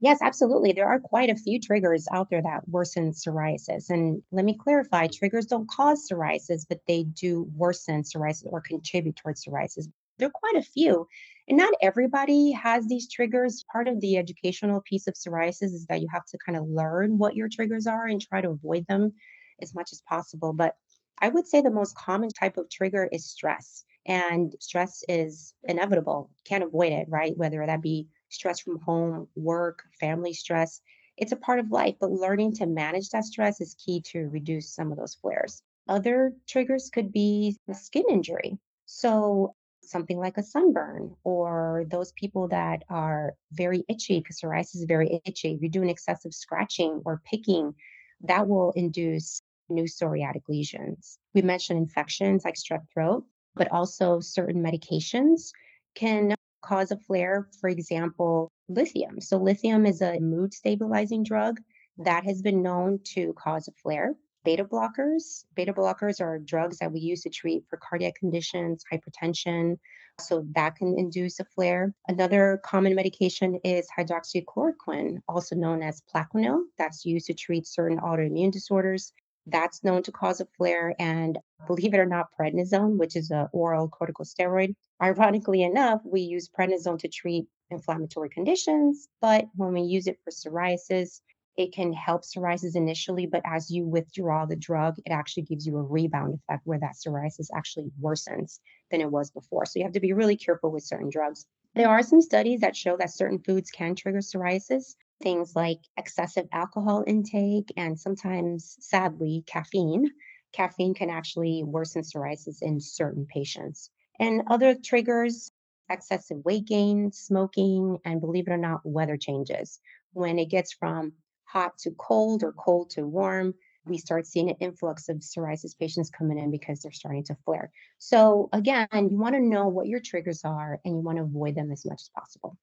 Yes, 0.00 0.18
absolutely. 0.22 0.72
There 0.72 0.86
are 0.88 1.00
quite 1.00 1.28
a 1.28 1.34
few 1.34 1.58
triggers 1.60 2.06
out 2.12 2.30
there 2.30 2.42
that 2.42 2.68
worsen 2.68 3.10
psoriasis. 3.12 3.90
And 3.90 4.22
let 4.30 4.44
me 4.44 4.56
clarify 4.56 5.08
triggers 5.08 5.46
don't 5.46 5.68
cause 5.68 6.06
psoriasis, 6.08 6.66
but 6.68 6.80
they 6.86 7.02
do 7.02 7.50
worsen 7.54 8.02
psoriasis 8.02 8.46
or 8.46 8.60
contribute 8.60 9.16
towards 9.16 9.44
psoriasis. 9.44 9.86
There 10.18 10.28
are 10.28 10.32
quite 10.32 10.54
a 10.56 10.62
few. 10.62 11.08
And 11.48 11.58
not 11.58 11.74
everybody 11.82 12.52
has 12.52 12.86
these 12.86 13.08
triggers. 13.10 13.64
Part 13.72 13.88
of 13.88 14.00
the 14.00 14.16
educational 14.18 14.82
piece 14.82 15.08
of 15.08 15.14
psoriasis 15.14 15.72
is 15.74 15.86
that 15.88 16.00
you 16.00 16.08
have 16.12 16.26
to 16.26 16.38
kind 16.38 16.56
of 16.56 16.68
learn 16.68 17.18
what 17.18 17.34
your 17.34 17.48
triggers 17.48 17.86
are 17.88 18.06
and 18.06 18.20
try 18.20 18.40
to 18.40 18.50
avoid 18.50 18.86
them 18.86 19.12
as 19.60 19.74
much 19.74 19.90
as 19.92 20.00
possible. 20.02 20.52
But 20.52 20.76
I 21.20 21.28
would 21.28 21.48
say 21.48 21.60
the 21.60 21.70
most 21.70 21.96
common 21.96 22.28
type 22.30 22.56
of 22.56 22.70
trigger 22.70 23.08
is 23.10 23.28
stress. 23.28 23.84
And 24.06 24.54
stress 24.60 25.02
is 25.08 25.54
inevitable, 25.64 26.30
can't 26.44 26.64
avoid 26.64 26.92
it, 26.92 27.08
right? 27.10 27.36
Whether 27.36 27.66
that 27.66 27.82
be 27.82 28.06
stress 28.28 28.60
from 28.60 28.80
home, 28.80 29.28
work, 29.36 29.84
family 30.00 30.32
stress. 30.32 30.80
It's 31.16 31.32
a 31.32 31.36
part 31.36 31.58
of 31.58 31.70
life, 31.70 31.96
but 32.00 32.12
learning 32.12 32.54
to 32.54 32.66
manage 32.66 33.10
that 33.10 33.24
stress 33.24 33.60
is 33.60 33.74
key 33.74 34.00
to 34.12 34.28
reduce 34.28 34.74
some 34.74 34.92
of 34.92 34.98
those 34.98 35.14
flares. 35.14 35.62
Other 35.88 36.32
triggers 36.46 36.90
could 36.90 37.12
be 37.12 37.56
a 37.68 37.74
skin 37.74 38.04
injury. 38.10 38.58
So, 38.86 39.54
something 39.82 40.18
like 40.18 40.36
a 40.36 40.42
sunburn, 40.42 41.14
or 41.24 41.86
those 41.90 42.12
people 42.12 42.48
that 42.48 42.84
are 42.90 43.34
very 43.52 43.84
itchy, 43.88 44.18
because 44.18 44.38
psoriasis 44.40 44.76
is 44.76 44.84
very 44.84 45.20
itchy. 45.24 45.54
If 45.54 45.62
you're 45.62 45.70
doing 45.70 45.88
excessive 45.88 46.34
scratching 46.34 47.00
or 47.06 47.22
picking, 47.24 47.74
that 48.22 48.46
will 48.46 48.72
induce 48.72 49.40
new 49.70 49.84
psoriatic 49.84 50.42
lesions. 50.48 51.18
We 51.34 51.42
mentioned 51.42 51.78
infections 51.78 52.44
like 52.44 52.54
strep 52.54 52.82
throat, 52.92 53.24
but 53.54 53.70
also 53.72 54.20
certain 54.20 54.62
medications 54.62 55.52
can 55.94 56.34
cause 56.60 56.90
a 56.90 56.96
flare, 56.96 57.48
for 57.60 57.68
example, 57.68 58.50
lithium. 58.68 59.20
So, 59.20 59.36
lithium 59.38 59.86
is 59.86 60.02
a 60.02 60.18
mood 60.20 60.54
stabilizing 60.54 61.24
drug 61.24 61.60
that 61.98 62.24
has 62.24 62.42
been 62.42 62.62
known 62.62 63.00
to 63.14 63.32
cause 63.34 63.68
a 63.68 63.72
flare. 63.72 64.14
Beta 64.44 64.64
blockers. 64.64 65.44
Beta 65.54 65.72
blockers 65.72 66.20
are 66.20 66.38
drugs 66.38 66.78
that 66.78 66.92
we 66.92 67.00
use 67.00 67.22
to 67.22 67.28
treat 67.28 67.64
for 67.68 67.76
cardiac 67.76 68.14
conditions, 68.14 68.84
hypertension. 68.90 69.76
So 70.20 70.44
that 70.54 70.76
can 70.76 70.94
induce 70.98 71.38
a 71.40 71.44
flare. 71.44 71.92
Another 72.08 72.60
common 72.64 72.94
medication 72.94 73.60
is 73.64 73.88
hydroxychloroquine, 73.96 75.18
also 75.28 75.54
known 75.54 75.82
as 75.82 76.02
Plaquenil. 76.12 76.62
That's 76.78 77.04
used 77.04 77.26
to 77.26 77.34
treat 77.34 77.66
certain 77.66 77.98
autoimmune 77.98 78.52
disorders. 78.52 79.12
That's 79.50 79.82
known 79.82 80.02
to 80.04 80.12
cause 80.12 80.40
a 80.40 80.46
flare. 80.56 80.94
And 80.98 81.38
believe 81.66 81.94
it 81.94 82.00
or 82.00 82.06
not, 82.06 82.28
prednisone, 82.38 82.98
which 82.98 83.16
is 83.16 83.30
an 83.30 83.48
oral 83.52 83.88
corticosteroid, 83.88 84.74
ironically 85.02 85.62
enough, 85.62 86.00
we 86.04 86.20
use 86.20 86.48
prednisone 86.48 86.98
to 87.00 87.08
treat 87.08 87.46
inflammatory 87.70 88.30
conditions. 88.30 89.08
But 89.20 89.46
when 89.54 89.72
we 89.72 89.82
use 89.82 90.06
it 90.06 90.18
for 90.24 90.30
psoriasis, 90.30 91.20
it 91.56 91.72
can 91.72 91.92
help 91.92 92.22
psoriasis 92.22 92.76
initially, 92.76 93.26
but 93.26 93.42
as 93.44 93.68
you 93.68 93.84
withdraw 93.84 94.46
the 94.46 94.54
drug, 94.54 94.94
it 95.04 95.10
actually 95.10 95.42
gives 95.42 95.66
you 95.66 95.76
a 95.76 95.82
rebound 95.82 96.34
effect 96.34 96.62
where 96.64 96.78
that 96.78 96.94
psoriasis 96.94 97.48
actually 97.52 97.90
worsens 98.00 98.60
than 98.92 99.00
it 99.00 99.10
was 99.10 99.32
before. 99.32 99.66
So 99.66 99.80
you 99.80 99.84
have 99.84 99.94
to 99.94 100.00
be 100.00 100.12
really 100.12 100.36
careful 100.36 100.70
with 100.70 100.84
certain 100.84 101.10
drugs. 101.10 101.46
There 101.74 101.88
are 101.88 102.02
some 102.02 102.22
studies 102.22 102.60
that 102.60 102.76
show 102.76 102.96
that 102.98 103.10
certain 103.10 103.40
foods 103.40 103.72
can 103.72 103.96
trigger 103.96 104.18
psoriasis 104.18 104.94
things 105.22 105.54
like 105.54 105.80
excessive 105.96 106.46
alcohol 106.52 107.04
intake 107.06 107.72
and 107.76 107.98
sometimes, 107.98 108.76
sadly, 108.80 109.44
caffeine. 109.46 110.10
Caffeine 110.52 110.94
can 110.94 111.10
actually 111.10 111.62
worsen 111.64 112.02
psoriasis 112.02 112.62
in 112.62 112.80
certain 112.80 113.26
patients. 113.26 113.90
And 114.18 114.42
other 114.48 114.74
triggers, 114.74 115.50
excessive 115.90 116.44
weight 116.44 116.66
gain, 116.66 117.12
smoking, 117.12 117.98
and 118.04 118.20
believe 118.20 118.48
it 118.48 118.52
or 118.52 118.58
not, 118.58 118.80
weather 118.84 119.16
changes. 119.16 119.80
When 120.12 120.38
it 120.38 120.50
gets 120.50 120.72
from 120.72 121.12
hot 121.44 121.78
to 121.78 121.90
cold 121.92 122.42
or 122.42 122.52
cold 122.52 122.90
to 122.90 123.06
warm, 123.06 123.54
we 123.84 123.98
start 123.98 124.26
seeing 124.26 124.50
an 124.50 124.56
influx 124.60 125.08
of 125.08 125.18
psoriasis 125.18 125.78
patients 125.78 126.10
coming 126.10 126.38
in 126.38 126.50
because 126.50 126.80
they're 126.80 126.92
starting 126.92 127.24
to 127.24 127.36
flare. 127.44 127.70
So, 127.98 128.48
again, 128.52 128.88
you 128.92 129.18
want 129.18 129.34
to 129.34 129.40
know 129.40 129.68
what 129.68 129.86
your 129.86 130.00
triggers 130.00 130.42
are 130.44 130.78
and 130.84 130.96
you 130.96 131.00
want 131.00 131.18
to 131.18 131.24
avoid 131.24 131.54
them 131.54 131.70
as 131.70 131.86
much 131.86 132.02
as 132.02 132.10
possible. 132.14 132.56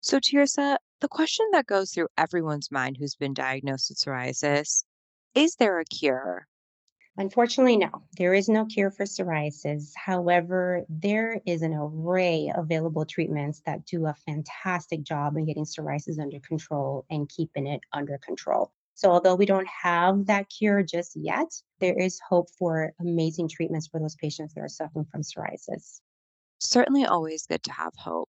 So, 0.00 0.18
Tirsa, 0.18 0.76
the 1.02 1.08
question 1.08 1.44
that 1.50 1.66
goes 1.66 1.90
through 1.90 2.06
everyone's 2.16 2.70
mind 2.70 2.96
who's 2.96 3.16
been 3.16 3.34
diagnosed 3.34 3.90
with 3.90 3.98
psoriasis 3.98 4.84
is 5.34 5.56
there 5.56 5.80
a 5.80 5.84
cure? 5.84 6.46
Unfortunately, 7.16 7.76
no, 7.76 7.90
there 8.16 8.34
is 8.34 8.48
no 8.48 8.64
cure 8.66 8.90
for 8.90 9.04
psoriasis. 9.04 9.90
However, 9.96 10.84
there 10.88 11.40
is 11.44 11.62
an 11.62 11.74
array 11.74 12.52
of 12.54 12.64
available 12.64 13.04
treatments 13.04 13.60
that 13.66 13.84
do 13.84 14.06
a 14.06 14.14
fantastic 14.26 15.02
job 15.02 15.36
in 15.36 15.44
getting 15.44 15.64
psoriasis 15.64 16.20
under 16.20 16.38
control 16.40 17.04
and 17.10 17.28
keeping 17.28 17.66
it 17.66 17.80
under 17.92 18.18
control. 18.18 18.72
So, 18.94 19.10
although 19.10 19.34
we 19.34 19.46
don't 19.46 19.68
have 19.82 20.26
that 20.26 20.48
cure 20.50 20.82
just 20.82 21.16
yet, 21.16 21.48
there 21.80 21.98
is 21.98 22.20
hope 22.26 22.48
for 22.58 22.92
amazing 23.00 23.48
treatments 23.48 23.88
for 23.88 23.98
those 23.98 24.16
patients 24.16 24.54
that 24.54 24.60
are 24.60 24.68
suffering 24.68 25.06
from 25.10 25.22
psoriasis. 25.22 26.00
Certainly 26.60 27.06
always 27.06 27.46
good 27.46 27.62
to 27.64 27.72
have 27.72 27.92
hope. 27.96 28.30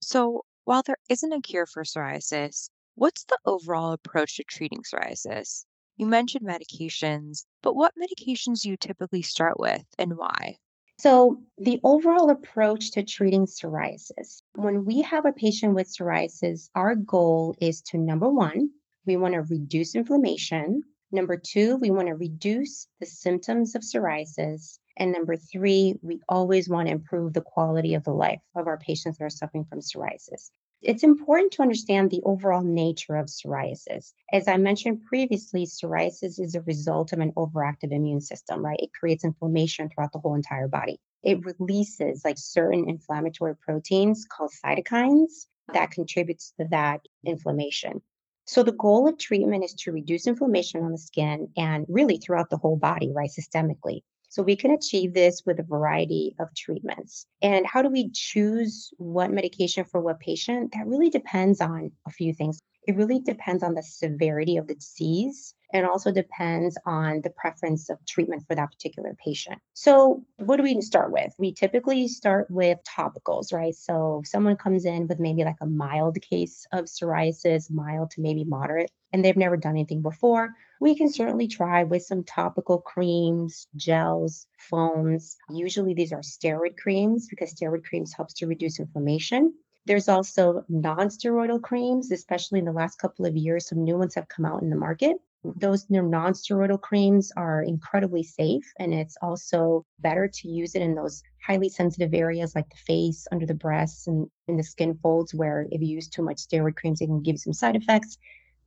So, 0.00 0.42
while 0.68 0.82
there 0.82 0.98
isn't 1.08 1.32
a 1.32 1.40
cure 1.40 1.64
for 1.64 1.82
psoriasis, 1.82 2.68
what's 2.94 3.24
the 3.24 3.38
overall 3.46 3.92
approach 3.92 4.36
to 4.36 4.44
treating 4.44 4.82
psoriasis? 4.82 5.64
You 5.96 6.04
mentioned 6.04 6.46
medications, 6.46 7.46
but 7.62 7.74
what 7.74 7.94
medications 7.96 8.60
do 8.60 8.68
you 8.68 8.76
typically 8.76 9.22
start 9.22 9.58
with 9.58 9.86
and 9.98 10.18
why? 10.18 10.58
So, 10.98 11.40
the 11.56 11.80
overall 11.84 12.28
approach 12.28 12.90
to 12.90 13.02
treating 13.02 13.46
psoriasis, 13.46 14.42
when 14.56 14.84
we 14.84 15.00
have 15.00 15.24
a 15.24 15.32
patient 15.32 15.74
with 15.74 15.88
psoriasis, 15.88 16.68
our 16.74 16.94
goal 16.96 17.56
is 17.62 17.80
to 17.86 17.96
number 17.96 18.28
one, 18.28 18.68
we 19.06 19.16
want 19.16 19.32
to 19.32 19.40
reduce 19.44 19.94
inflammation. 19.94 20.82
Number 21.10 21.38
two, 21.38 21.76
we 21.76 21.90
want 21.90 22.08
to 22.08 22.14
reduce 22.14 22.88
the 23.00 23.06
symptoms 23.06 23.74
of 23.74 23.80
psoriasis. 23.80 24.80
And 24.98 25.12
number 25.12 25.36
three, 25.36 25.94
we 26.02 26.20
always 26.28 26.68
want 26.68 26.88
to 26.88 26.92
improve 26.92 27.32
the 27.32 27.40
quality 27.40 27.94
of 27.94 28.02
the 28.02 28.12
life 28.12 28.40
of 28.56 28.66
our 28.66 28.78
patients 28.78 29.18
that 29.18 29.24
are 29.24 29.30
suffering 29.30 29.64
from 29.64 29.78
psoriasis. 29.78 30.50
It's 30.82 31.04
important 31.04 31.52
to 31.52 31.62
understand 31.62 32.10
the 32.10 32.22
overall 32.24 32.62
nature 32.62 33.16
of 33.16 33.26
psoriasis. 33.26 34.12
As 34.32 34.48
I 34.48 34.56
mentioned 34.56 35.04
previously, 35.08 35.66
psoriasis 35.66 36.40
is 36.40 36.54
a 36.54 36.62
result 36.62 37.12
of 37.12 37.20
an 37.20 37.32
overactive 37.32 37.92
immune 37.92 38.20
system, 38.20 38.64
right? 38.64 38.78
It 38.80 38.92
creates 38.92 39.24
inflammation 39.24 39.88
throughout 39.88 40.12
the 40.12 40.18
whole 40.18 40.34
entire 40.34 40.68
body. 40.68 41.00
It 41.22 41.44
releases 41.44 42.24
like 42.24 42.38
certain 42.38 42.88
inflammatory 42.88 43.56
proteins 43.56 44.24
called 44.24 44.52
cytokines 44.64 45.46
that 45.72 45.92
contributes 45.92 46.52
to 46.60 46.66
that 46.70 47.00
inflammation. 47.24 48.02
So 48.46 48.62
the 48.62 48.72
goal 48.72 49.08
of 49.08 49.18
treatment 49.18 49.64
is 49.64 49.74
to 49.74 49.92
reduce 49.92 50.26
inflammation 50.26 50.82
on 50.82 50.92
the 50.92 50.98
skin 50.98 51.52
and 51.56 51.86
really 51.88 52.18
throughout 52.18 52.50
the 52.50 52.56
whole 52.56 52.76
body, 52.76 53.12
right, 53.12 53.30
systemically. 53.30 54.02
So 54.28 54.42
we 54.42 54.56
can 54.56 54.72
achieve 54.72 55.14
this 55.14 55.42
with 55.46 55.58
a 55.58 55.62
variety 55.62 56.34
of 56.38 56.54
treatments. 56.54 57.26
And 57.42 57.66
how 57.66 57.82
do 57.82 57.88
we 57.88 58.10
choose 58.12 58.90
what 58.98 59.30
medication 59.30 59.84
for 59.84 60.00
what 60.00 60.20
patient? 60.20 60.72
That 60.72 60.86
really 60.86 61.10
depends 61.10 61.60
on 61.60 61.92
a 62.06 62.10
few 62.10 62.34
things. 62.34 62.60
It 62.86 62.96
really 62.96 63.20
depends 63.20 63.62
on 63.62 63.74
the 63.74 63.82
severity 63.82 64.56
of 64.56 64.66
the 64.66 64.74
disease 64.74 65.54
and 65.74 65.86
also 65.86 66.10
depends 66.10 66.78
on 66.86 67.20
the 67.22 67.30
preference 67.30 67.90
of 67.90 67.98
treatment 68.06 68.44
for 68.46 68.54
that 68.54 68.70
particular 68.72 69.14
patient. 69.22 69.60
So, 69.74 70.24
what 70.38 70.56
do 70.56 70.62
we 70.62 70.80
start 70.80 71.12
with? 71.12 71.34
We 71.38 71.52
typically 71.52 72.08
start 72.08 72.50
with 72.50 72.78
topicals, 72.84 73.52
right? 73.52 73.74
So, 73.74 74.20
if 74.22 74.28
someone 74.28 74.56
comes 74.56 74.86
in 74.86 75.06
with 75.06 75.20
maybe 75.20 75.44
like 75.44 75.60
a 75.60 75.66
mild 75.66 76.18
case 76.22 76.66
of 76.72 76.86
psoriasis, 76.86 77.70
mild 77.70 78.12
to 78.12 78.22
maybe 78.22 78.44
moderate, 78.44 78.90
and 79.12 79.22
they've 79.22 79.36
never 79.36 79.58
done 79.58 79.72
anything 79.72 80.00
before, 80.00 80.54
we 80.80 80.96
can 80.96 81.12
certainly 81.12 81.48
try 81.48 81.84
with 81.84 82.02
some 82.02 82.24
topical 82.24 82.80
creams, 82.80 83.66
gels, 83.76 84.46
foams. 84.58 85.36
Usually 85.50 85.94
these 85.94 86.12
are 86.12 86.20
steroid 86.20 86.76
creams 86.76 87.28
because 87.28 87.54
steroid 87.54 87.84
creams 87.84 88.12
helps 88.14 88.34
to 88.34 88.46
reduce 88.46 88.78
inflammation. 88.78 89.52
There's 89.86 90.08
also 90.08 90.64
non-steroidal 90.68 91.62
creams, 91.62 92.12
especially 92.12 92.58
in 92.58 92.66
the 92.66 92.72
last 92.72 92.98
couple 92.98 93.24
of 93.24 93.36
years. 93.36 93.68
Some 93.68 93.84
new 93.84 93.96
ones 93.96 94.14
have 94.14 94.28
come 94.28 94.44
out 94.44 94.62
in 94.62 94.70
the 94.70 94.76
market. 94.76 95.16
Those 95.56 95.86
non-steroidal 95.88 96.80
creams 96.82 97.32
are 97.36 97.62
incredibly 97.62 98.22
safe, 98.22 98.70
and 98.78 98.92
it's 98.92 99.16
also 99.22 99.86
better 100.00 100.28
to 100.28 100.48
use 100.48 100.74
it 100.74 100.82
in 100.82 100.94
those 100.94 101.22
highly 101.46 101.68
sensitive 101.68 102.12
areas 102.12 102.54
like 102.54 102.68
the 102.68 102.76
face, 102.76 103.26
under 103.32 103.46
the 103.46 103.54
breasts, 103.54 104.08
and 104.08 104.28
in 104.48 104.56
the 104.56 104.62
skin 104.62 104.98
folds, 105.02 105.32
where 105.32 105.66
if 105.70 105.80
you 105.80 105.86
use 105.86 106.08
too 106.08 106.22
much 106.22 106.38
steroid 106.38 106.76
creams, 106.76 107.00
it 107.00 107.06
can 107.06 107.22
give 107.22 107.34
you 107.34 107.38
some 107.38 107.52
side 107.52 107.76
effects. 107.76 108.18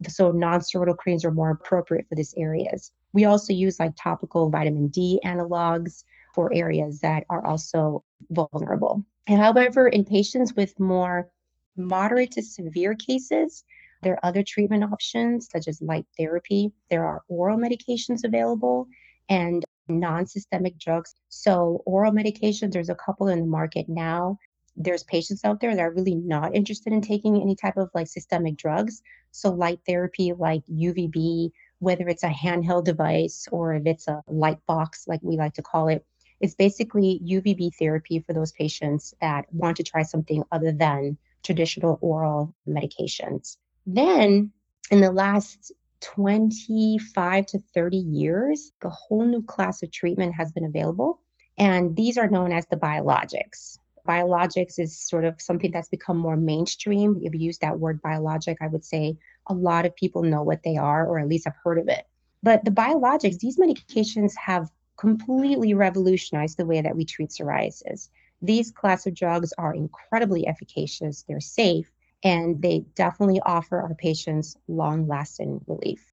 So 0.07 0.31
non-steroidal 0.31 0.97
creams 0.97 1.25
are 1.25 1.31
more 1.31 1.51
appropriate 1.51 2.07
for 2.09 2.15
these 2.15 2.33
areas. 2.37 2.91
We 3.13 3.25
also 3.25 3.53
use 3.53 3.79
like 3.79 3.93
topical 3.95 4.49
vitamin 4.49 4.87
D 4.87 5.19
analogs 5.23 6.03
for 6.33 6.53
areas 6.53 6.99
that 7.01 7.25
are 7.29 7.45
also 7.45 8.03
vulnerable. 8.29 9.05
And 9.27 9.39
however, 9.39 9.87
in 9.87 10.05
patients 10.05 10.53
with 10.55 10.79
more 10.79 11.29
moderate 11.77 12.31
to 12.31 12.41
severe 12.41 12.95
cases, 12.95 13.63
there 14.01 14.13
are 14.13 14.25
other 14.25 14.43
treatment 14.43 14.83
options 14.83 15.47
such 15.51 15.67
as 15.67 15.81
light 15.81 16.05
therapy. 16.17 16.71
There 16.89 17.05
are 17.05 17.21
oral 17.27 17.57
medications 17.57 18.23
available 18.23 18.87
and 19.29 19.63
non 19.87 20.25
systemic 20.25 20.77
drugs. 20.79 21.15
So, 21.29 21.83
oral 21.85 22.11
medications, 22.11 22.71
there's 22.71 22.89
a 22.89 22.95
couple 22.95 23.27
in 23.27 23.39
the 23.39 23.45
market 23.45 23.87
now. 23.87 24.37
There's 24.75 25.03
patients 25.03 25.43
out 25.43 25.59
there 25.59 25.75
that 25.75 25.81
are 25.81 25.91
really 25.91 26.15
not 26.15 26.55
interested 26.55 26.93
in 26.93 27.01
taking 27.01 27.41
any 27.41 27.55
type 27.55 27.77
of 27.77 27.89
like 27.93 28.07
systemic 28.07 28.57
drugs. 28.57 29.01
So 29.31 29.51
light 29.51 29.79
therapy 29.85 30.33
like 30.33 30.63
UVB, 30.67 31.51
whether 31.79 32.07
it's 32.07 32.23
a 32.23 32.29
handheld 32.29 32.85
device 32.85 33.47
or 33.51 33.73
if 33.75 33.85
it's 33.85 34.07
a 34.07 34.21
light 34.27 34.59
box, 34.65 35.07
like 35.07 35.19
we 35.23 35.37
like 35.37 35.53
to 35.55 35.61
call 35.61 35.87
it, 35.87 36.05
it's 36.39 36.55
basically 36.55 37.21
UVB 37.23 37.75
therapy 37.77 38.19
for 38.19 38.33
those 38.33 38.51
patients 38.51 39.13
that 39.21 39.45
want 39.53 39.77
to 39.77 39.83
try 39.83 40.01
something 40.01 40.43
other 40.51 40.71
than 40.71 41.17
traditional 41.43 41.99
oral 42.01 42.55
medications. 42.67 43.57
Then 43.85 44.51
in 44.89 45.01
the 45.01 45.11
last 45.11 45.71
25 46.01 47.45
to 47.47 47.59
30 47.73 47.97
years, 47.97 48.71
a 48.83 48.89
whole 48.89 49.25
new 49.25 49.43
class 49.43 49.83
of 49.83 49.91
treatment 49.91 50.33
has 50.35 50.51
been 50.51 50.65
available. 50.65 51.21
And 51.57 51.95
these 51.95 52.17
are 52.17 52.27
known 52.27 52.51
as 52.51 52.65
the 52.67 52.75
biologics. 52.75 53.77
Biologics 54.07 54.79
is 54.79 54.97
sort 54.97 55.25
of 55.25 55.41
something 55.41 55.71
that's 55.71 55.89
become 55.89 56.17
more 56.17 56.37
mainstream. 56.37 57.19
If 57.21 57.33
you 57.33 57.39
use 57.39 57.59
that 57.59 57.79
word 57.79 58.01
biologic, 58.01 58.57
I 58.61 58.67
would 58.67 58.85
say 58.85 59.17
a 59.47 59.53
lot 59.53 59.85
of 59.85 59.95
people 59.95 60.23
know 60.23 60.43
what 60.43 60.63
they 60.63 60.77
are, 60.77 61.05
or 61.07 61.19
at 61.19 61.27
least 61.27 61.45
have 61.45 61.55
heard 61.63 61.77
of 61.77 61.87
it. 61.87 62.05
But 62.43 62.65
the 62.65 62.71
biologics, 62.71 63.39
these 63.39 63.57
medications 63.57 64.33
have 64.35 64.71
completely 64.97 65.73
revolutionized 65.73 66.57
the 66.57 66.65
way 66.65 66.81
that 66.81 66.95
we 66.95 67.05
treat 67.05 67.29
psoriasis. 67.29 68.09
These 68.41 68.71
class 68.71 69.05
of 69.05 69.13
drugs 69.13 69.53
are 69.57 69.73
incredibly 69.73 70.47
efficacious, 70.47 71.23
they're 71.27 71.39
safe, 71.39 71.91
and 72.23 72.61
they 72.61 72.85
definitely 72.95 73.39
offer 73.41 73.81
our 73.81 73.95
patients 73.95 74.55
long 74.67 75.07
lasting 75.07 75.61
relief. 75.67 76.11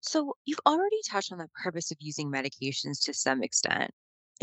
So, 0.00 0.36
you've 0.44 0.60
already 0.66 1.00
touched 1.06 1.32
on 1.32 1.38
the 1.38 1.48
purpose 1.62 1.90
of 1.90 1.96
using 2.00 2.30
medications 2.30 3.02
to 3.04 3.14
some 3.14 3.42
extent. 3.42 3.90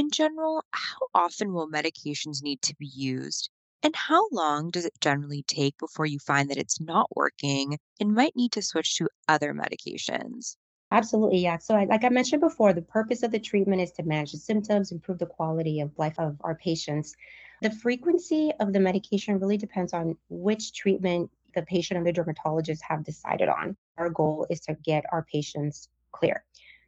In 0.02 0.10
general, 0.10 0.66
how 0.72 1.10
often 1.14 1.54
will 1.54 1.70
medications 1.70 2.42
need 2.42 2.64
to 2.64 2.76
be 2.76 2.88
used? 2.88 3.52
And 3.84 3.96
how 3.96 4.28
long 4.32 4.72
does 4.72 4.84
it 4.84 5.00
generally 5.00 5.44
take 5.44 5.78
before 5.78 6.08
you 6.08 6.18
find 6.18 6.50
that 6.50 6.58
it's 6.58 6.82
not 6.82 7.16
working 7.16 7.78
and 8.00 8.16
might 8.16 8.36
need 8.36 8.52
to 8.54 8.64
switch 8.64 8.96
to 8.96 9.10
other 9.28 9.54
medications? 9.54 10.58
Absolutely, 10.90 11.38
yeah. 11.38 11.60
So, 11.60 11.76
I, 11.76 11.84
like 11.84 12.04
I 12.04 12.10
mentioned 12.10 12.42
before, 12.42 12.74
the 12.74 12.82
purpose 12.82 13.22
of 13.22 13.30
the 13.30 13.40
treatment 13.40 13.80
is 13.80 13.92
to 13.92 14.02
manage 14.02 14.32
the 14.32 14.40
symptoms, 14.40 14.92
improve 14.92 15.20
the 15.20 15.28
quality 15.28 15.82
of 15.82 15.96
life 16.00 16.18
of 16.18 16.36
our 16.42 16.56
patients. 16.56 17.16
The 17.62 17.70
frequency 17.70 18.52
of 18.60 18.74
the 18.74 18.80
medication 18.80 19.40
really 19.40 19.58
depends 19.58 19.94
on 19.94 20.18
which 20.30 20.74
treatment 20.74 21.30
the 21.54 21.62
patient 21.62 22.00
and 22.00 22.08
the 22.08 22.12
dermatologist 22.12 22.82
have 22.82 23.04
decided 23.04 23.50
on. 23.50 23.78
Our 23.98 24.10
goal 24.10 24.48
is 24.50 24.62
to 24.62 24.74
get 24.74 25.06
our 25.12 25.22
patients 25.32 25.90
clear. 26.12 26.44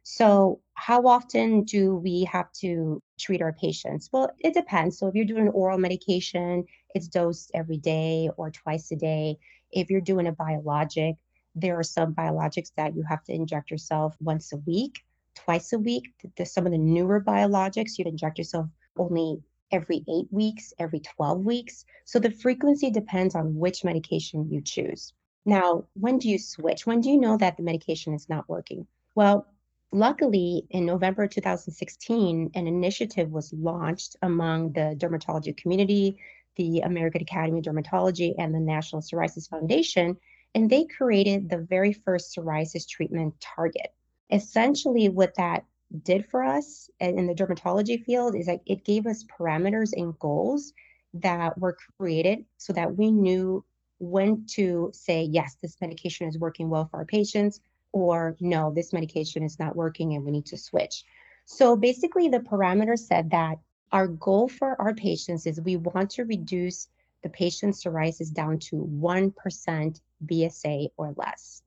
So, 0.06 0.60
how 0.74 1.06
often 1.06 1.64
do 1.64 1.96
we 1.96 2.24
have 2.24 2.52
to 2.60 3.02
treat 3.18 3.40
our 3.40 3.54
patients? 3.54 4.10
Well, 4.12 4.30
it 4.38 4.52
depends. 4.52 4.98
So, 4.98 5.06
if 5.06 5.14
you're 5.14 5.24
doing 5.24 5.48
oral 5.48 5.78
medication, 5.78 6.66
it's 6.94 7.08
dosed 7.08 7.50
every 7.54 7.78
day 7.78 8.28
or 8.36 8.50
twice 8.50 8.92
a 8.92 8.96
day. 8.96 9.38
If 9.72 9.88
you're 9.88 10.02
doing 10.02 10.26
a 10.26 10.32
biologic, 10.32 11.16
there 11.54 11.78
are 11.78 11.82
some 11.82 12.14
biologics 12.14 12.70
that 12.76 12.94
you 12.94 13.02
have 13.08 13.24
to 13.24 13.32
inject 13.32 13.70
yourself 13.70 14.14
once 14.20 14.52
a 14.52 14.58
week, 14.58 15.02
twice 15.34 15.72
a 15.72 15.78
week. 15.78 16.12
There's 16.36 16.52
some 16.52 16.66
of 16.66 16.72
the 16.72 16.78
newer 16.78 17.22
biologics, 17.22 17.96
you'd 17.96 18.06
inject 18.06 18.36
yourself 18.36 18.66
only 18.98 19.42
every 19.72 20.04
eight 20.06 20.28
weeks, 20.30 20.74
every 20.78 21.00
12 21.00 21.40
weeks. 21.46 21.86
So, 22.04 22.18
the 22.18 22.30
frequency 22.30 22.90
depends 22.90 23.34
on 23.34 23.56
which 23.56 23.84
medication 23.84 24.50
you 24.50 24.60
choose. 24.60 25.14
Now, 25.46 25.86
when 25.94 26.18
do 26.18 26.28
you 26.28 26.38
switch? 26.38 26.86
When 26.86 27.00
do 27.00 27.08
you 27.08 27.18
know 27.18 27.38
that 27.38 27.56
the 27.56 27.62
medication 27.62 28.12
is 28.12 28.28
not 28.28 28.50
working? 28.50 28.86
Well, 29.14 29.46
Luckily, 29.92 30.66
in 30.70 30.86
November 30.86 31.26
2016, 31.28 32.50
an 32.54 32.66
initiative 32.66 33.30
was 33.30 33.52
launched 33.52 34.16
among 34.22 34.72
the 34.72 34.96
dermatology 34.98 35.56
community, 35.56 36.18
the 36.56 36.80
American 36.80 37.22
Academy 37.22 37.58
of 37.58 37.64
Dermatology, 37.64 38.34
and 38.38 38.54
the 38.54 38.60
National 38.60 39.02
Psoriasis 39.02 39.48
Foundation, 39.48 40.16
and 40.54 40.70
they 40.70 40.84
created 40.84 41.48
the 41.48 41.58
very 41.58 41.92
first 41.92 42.34
psoriasis 42.34 42.88
treatment 42.88 43.34
target. 43.40 43.92
Essentially, 44.30 45.08
what 45.08 45.34
that 45.36 45.64
did 46.02 46.26
for 46.26 46.42
us 46.42 46.90
in 46.98 47.26
the 47.26 47.34
dermatology 47.34 48.04
field 48.04 48.34
is 48.34 48.46
that 48.46 48.60
it 48.66 48.84
gave 48.84 49.06
us 49.06 49.24
parameters 49.24 49.90
and 49.92 50.18
goals 50.18 50.72
that 51.12 51.56
were 51.58 51.76
created 51.98 52.44
so 52.56 52.72
that 52.72 52.96
we 52.96 53.10
knew 53.10 53.64
when 54.00 54.44
to 54.46 54.90
say, 54.92 55.22
yes, 55.22 55.56
this 55.62 55.76
medication 55.80 56.26
is 56.26 56.38
working 56.38 56.68
well 56.68 56.88
for 56.90 56.96
our 56.96 57.04
patients, 57.04 57.60
or 57.94 58.36
no, 58.40 58.72
this 58.74 58.92
medication 58.92 59.44
is 59.44 59.60
not 59.60 59.76
working 59.76 60.14
and 60.14 60.24
we 60.24 60.32
need 60.32 60.46
to 60.46 60.58
switch. 60.58 61.04
So 61.44 61.76
basically, 61.76 62.28
the 62.28 62.40
parameter 62.40 62.98
said 62.98 63.30
that 63.30 63.58
our 63.92 64.08
goal 64.08 64.48
for 64.48 64.78
our 64.80 64.94
patients 64.94 65.46
is 65.46 65.60
we 65.60 65.76
want 65.76 66.10
to 66.10 66.24
reduce 66.24 66.88
the 67.22 67.28
patient's 67.28 67.84
psoriasis 67.84 68.34
down 68.34 68.58
to 68.58 68.76
1% 68.76 70.00
BSA 70.26 70.88
or 70.96 71.14
less. 71.16 71.62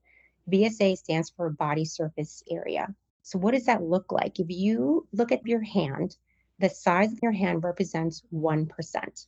BSA 0.50 0.98
stands 0.98 1.30
for 1.30 1.48
body 1.48 1.86
surface 1.86 2.42
area. 2.50 2.94
So, 3.22 3.38
what 3.38 3.54
does 3.54 3.64
that 3.64 3.82
look 3.82 4.12
like? 4.12 4.38
If 4.38 4.50
you 4.50 5.06
look 5.12 5.32
at 5.32 5.46
your 5.46 5.62
hand, 5.62 6.14
the 6.58 6.68
size 6.68 7.10
of 7.10 7.20
your 7.22 7.32
hand 7.32 7.64
represents 7.64 8.22
1%. 8.34 9.26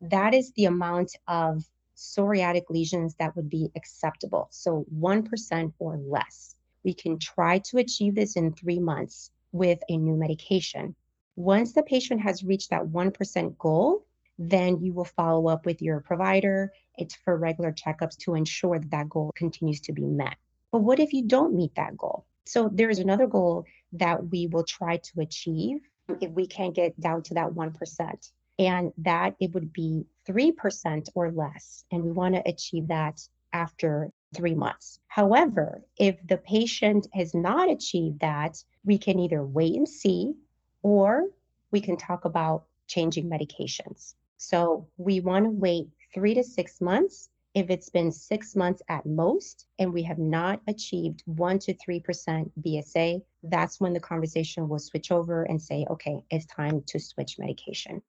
That 0.00 0.34
is 0.34 0.50
the 0.52 0.64
amount 0.64 1.14
of 1.28 1.64
psoriatic 1.96 2.70
lesions 2.70 3.14
that 3.16 3.34
would 3.36 3.48
be 3.48 3.70
acceptable. 3.76 4.48
So 4.50 4.86
1% 4.94 5.72
or 5.78 5.96
less. 5.96 6.56
We 6.84 6.94
can 6.94 7.18
try 7.18 7.58
to 7.58 7.78
achieve 7.78 8.14
this 8.14 8.36
in 8.36 8.52
three 8.52 8.80
months 8.80 9.30
with 9.52 9.78
a 9.88 9.96
new 9.96 10.16
medication. 10.16 10.94
Once 11.36 11.72
the 11.72 11.82
patient 11.82 12.20
has 12.20 12.42
reached 12.42 12.70
that 12.70 12.84
1% 12.84 13.58
goal, 13.58 14.04
then 14.38 14.82
you 14.82 14.92
will 14.92 15.04
follow 15.04 15.48
up 15.48 15.64
with 15.66 15.80
your 15.80 16.00
provider. 16.00 16.72
It's 16.96 17.14
for 17.14 17.36
regular 17.36 17.72
checkups 17.72 18.16
to 18.18 18.34
ensure 18.34 18.78
that 18.78 18.90
that 18.90 19.08
goal 19.08 19.30
continues 19.34 19.80
to 19.82 19.92
be 19.92 20.04
met. 20.04 20.36
But 20.70 20.80
what 20.80 20.98
if 20.98 21.12
you 21.12 21.24
don't 21.26 21.54
meet 21.54 21.74
that 21.76 21.96
goal? 21.96 22.26
So 22.46 22.68
there's 22.72 22.98
another 22.98 23.26
goal 23.26 23.64
that 23.92 24.30
we 24.30 24.46
will 24.48 24.64
try 24.64 24.96
to 24.96 25.20
achieve 25.20 25.78
if 26.20 26.30
we 26.32 26.46
can't 26.46 26.74
get 26.74 26.98
down 26.98 27.22
to 27.24 27.34
that 27.34 27.50
1% 27.50 28.30
and 28.58 28.92
that 28.98 29.36
it 29.40 29.52
would 29.54 29.72
be 29.72 30.06
3% 30.28 31.08
or 31.14 31.30
less. 31.32 31.84
And 31.90 32.02
we 32.02 32.12
want 32.12 32.34
to 32.34 32.48
achieve 32.48 32.88
that 32.88 33.20
after 33.52 34.10
three 34.34 34.54
months. 34.54 34.98
However, 35.08 35.82
if 35.98 36.16
the 36.26 36.38
patient 36.38 37.06
has 37.12 37.34
not 37.34 37.70
achieved 37.70 38.20
that, 38.20 38.62
we 38.84 38.98
can 38.98 39.18
either 39.18 39.44
wait 39.44 39.74
and 39.74 39.88
see 39.88 40.34
or 40.82 41.26
we 41.70 41.80
can 41.80 41.96
talk 41.96 42.24
about 42.24 42.64
changing 42.86 43.28
medications. 43.28 44.14
So 44.38 44.88
we 44.96 45.20
want 45.20 45.44
to 45.44 45.50
wait 45.50 45.88
three 46.14 46.34
to 46.34 46.42
six 46.42 46.80
months. 46.80 47.28
If 47.54 47.68
it's 47.68 47.90
been 47.90 48.10
six 48.10 48.56
months 48.56 48.82
at 48.88 49.04
most 49.04 49.66
and 49.78 49.92
we 49.92 50.02
have 50.04 50.18
not 50.18 50.60
achieved 50.66 51.22
1 51.26 51.58
to 51.60 51.74
3% 51.74 52.50
BSA, 52.60 53.22
that's 53.42 53.78
when 53.78 53.92
the 53.92 54.00
conversation 54.00 54.68
will 54.68 54.78
switch 54.78 55.12
over 55.12 55.42
and 55.42 55.60
say, 55.60 55.84
okay, 55.90 56.24
it's 56.30 56.46
time 56.46 56.82
to 56.86 56.98
switch 56.98 57.38
medication. 57.38 58.02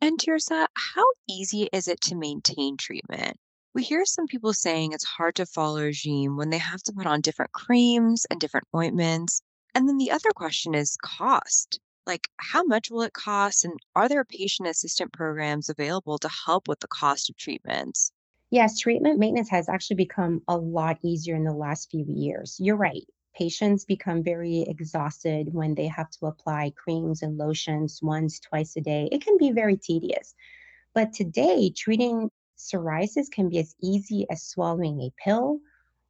And 0.00 0.18
Tirsa, 0.18 0.68
how 0.74 1.04
easy 1.28 1.68
is 1.72 1.88
it 1.88 2.00
to 2.02 2.14
maintain 2.14 2.76
treatment? 2.76 3.36
We 3.74 3.82
hear 3.82 4.04
some 4.04 4.26
people 4.26 4.52
saying 4.52 4.92
it's 4.92 5.04
hard 5.04 5.34
to 5.36 5.46
follow 5.46 5.78
a 5.78 5.84
regime 5.84 6.36
when 6.36 6.50
they 6.50 6.58
have 6.58 6.82
to 6.84 6.92
put 6.92 7.06
on 7.06 7.20
different 7.20 7.52
creams 7.52 8.24
and 8.30 8.40
different 8.40 8.68
ointments. 8.74 9.42
And 9.74 9.88
then 9.88 9.98
the 9.98 10.12
other 10.12 10.30
question 10.34 10.74
is 10.74 10.96
cost. 11.02 11.80
Like, 12.06 12.28
how 12.36 12.62
much 12.62 12.90
will 12.90 13.02
it 13.02 13.12
cost? 13.12 13.64
And 13.64 13.78
are 13.96 14.08
there 14.08 14.24
patient 14.24 14.68
assistant 14.68 15.12
programs 15.12 15.68
available 15.68 16.18
to 16.18 16.28
help 16.46 16.68
with 16.68 16.80
the 16.80 16.88
cost 16.88 17.28
of 17.28 17.36
treatments? 17.36 18.12
Yes, 18.50 18.78
treatment 18.78 19.18
maintenance 19.18 19.50
has 19.50 19.68
actually 19.68 19.96
become 19.96 20.42
a 20.48 20.56
lot 20.56 20.98
easier 21.02 21.36
in 21.36 21.44
the 21.44 21.52
last 21.52 21.90
few 21.90 22.04
years. 22.08 22.56
You're 22.58 22.76
right. 22.76 23.06
Patients 23.38 23.84
become 23.84 24.24
very 24.24 24.62
exhausted 24.62 25.54
when 25.54 25.76
they 25.76 25.86
have 25.86 26.10
to 26.10 26.26
apply 26.26 26.72
creams 26.76 27.22
and 27.22 27.38
lotions 27.38 28.00
once, 28.02 28.40
twice 28.40 28.76
a 28.76 28.80
day. 28.80 29.08
It 29.12 29.24
can 29.24 29.38
be 29.38 29.52
very 29.52 29.76
tedious. 29.76 30.34
But 30.92 31.12
today, 31.12 31.70
treating 31.70 32.30
psoriasis 32.58 33.30
can 33.30 33.48
be 33.48 33.60
as 33.60 33.76
easy 33.80 34.26
as 34.28 34.42
swallowing 34.42 35.00
a 35.00 35.12
pill 35.22 35.60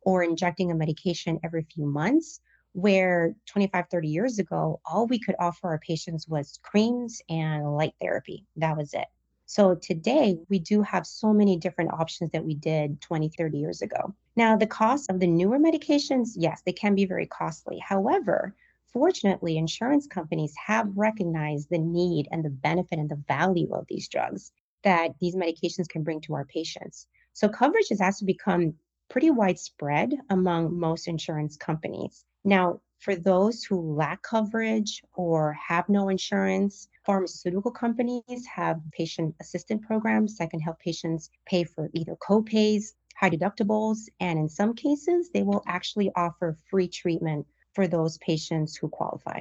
or 0.01 0.23
injecting 0.23 0.71
a 0.71 0.75
medication 0.75 1.39
every 1.45 1.67
few 1.75 1.85
months, 1.85 2.41
where 2.73 3.35
25, 3.47 3.85
30 3.91 4.09
years 4.09 4.39
ago, 4.39 4.81
all 4.87 5.07
we 5.07 5.19
could 5.19 5.35
offer 5.39 5.69
our 5.69 5.81
patients 5.81 6.27
was 6.27 6.59
creams 6.63 7.21
and 7.29 7.75
light 7.75 7.93
therapy. 8.01 8.47
That 8.57 8.79
was 8.79 8.95
it. 8.95 9.07
So 9.51 9.75
today 9.75 10.37
we 10.51 10.59
do 10.59 10.83
have 10.83 11.07
so 11.07 11.33
many 11.33 11.57
different 11.57 11.95
options 11.95 12.33
that 12.33 12.45
we 12.45 12.55
did 12.55 13.01
20, 13.01 13.31
30 13.31 13.57
years 13.57 13.81
ago. 13.81 14.15
Now, 14.37 14.59
the 14.59 14.67
cost 14.67 15.09
of 15.09 15.21
the 15.21 15.27
newer 15.27 15.59
medications, 15.59 16.33
yes, 16.37 16.61
they 16.67 16.73
can 16.73 16.95
be 16.95 17.07
very 17.07 17.25
costly. 17.25 17.79
However, 17.79 18.55
fortunately, 18.93 19.57
insurance 19.57 20.07
companies 20.07 20.53
have 20.67 20.95
recognized 20.95 21.71
the 21.71 21.79
need 21.79 22.29
and 22.31 22.45
the 22.45 22.51
benefit 22.51 22.99
and 22.99 23.09
the 23.09 23.25
value 23.27 23.73
of 23.73 23.87
these 23.89 24.07
drugs 24.09 24.53
that 24.83 25.15
these 25.19 25.35
medications 25.35 25.89
can 25.89 26.03
bring 26.03 26.21
to 26.21 26.35
our 26.35 26.45
patients. 26.45 27.07
So 27.33 27.49
coverage 27.49 27.89
has 27.89 28.03
actually 28.03 28.27
become 28.27 28.75
pretty 29.09 29.31
widespread 29.31 30.13
among 30.29 30.79
most 30.79 31.09
insurance 31.09 31.57
companies. 31.57 32.27
Now, 32.45 32.83
for 32.99 33.17
those 33.17 33.65
who 33.65 33.95
lack 33.95 34.23
coverage 34.23 35.03
or 35.15 35.55
have 35.55 35.89
no 35.89 36.11
insurance, 36.11 36.89
Pharmaceutical 37.09 37.71
companies 37.71 38.45
have 38.55 38.83
patient 38.93 39.35
assistance 39.41 39.83
programs 39.87 40.37
that 40.37 40.51
can 40.51 40.61
help 40.61 40.79
patients 40.79 41.31
pay 41.47 41.65
for 41.65 41.89
either 41.95 42.15
co-pays, 42.17 42.97
high 43.17 43.31
deductibles, 43.31 44.11
and 44.21 44.39
in 44.39 44.47
some 44.47 44.75
cases, 44.75 45.31
they 45.31 45.43
will 45.43 45.63
actually 45.67 46.13
offer 46.17 46.59
free 46.69 46.87
treatment 46.87 47.47
for 47.73 47.89
those 47.89 48.19
patients 48.19 48.77
who 48.77 48.91
qualify. 48.91 49.41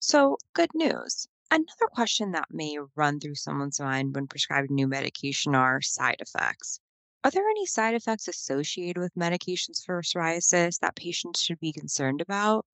So, 0.00 0.36
good 0.52 0.68
news. 0.74 1.26
Another 1.50 1.86
question 1.90 2.32
that 2.32 2.48
may 2.50 2.76
run 2.94 3.18
through 3.18 3.36
someone's 3.36 3.80
mind 3.80 4.14
when 4.14 4.26
prescribing 4.26 4.74
new 4.74 4.86
medication 4.86 5.54
are 5.54 5.80
side 5.80 6.20
effects. 6.20 6.80
Are 7.24 7.30
there 7.30 7.48
any 7.48 7.64
side 7.64 7.94
effects 7.94 8.28
associated 8.28 9.00
with 9.00 9.14
medications 9.14 9.82
for 9.82 10.02
psoriasis 10.02 10.78
that 10.80 10.96
patients 10.96 11.40
should 11.40 11.60
be 11.60 11.72
concerned 11.72 12.20
about? 12.20 12.66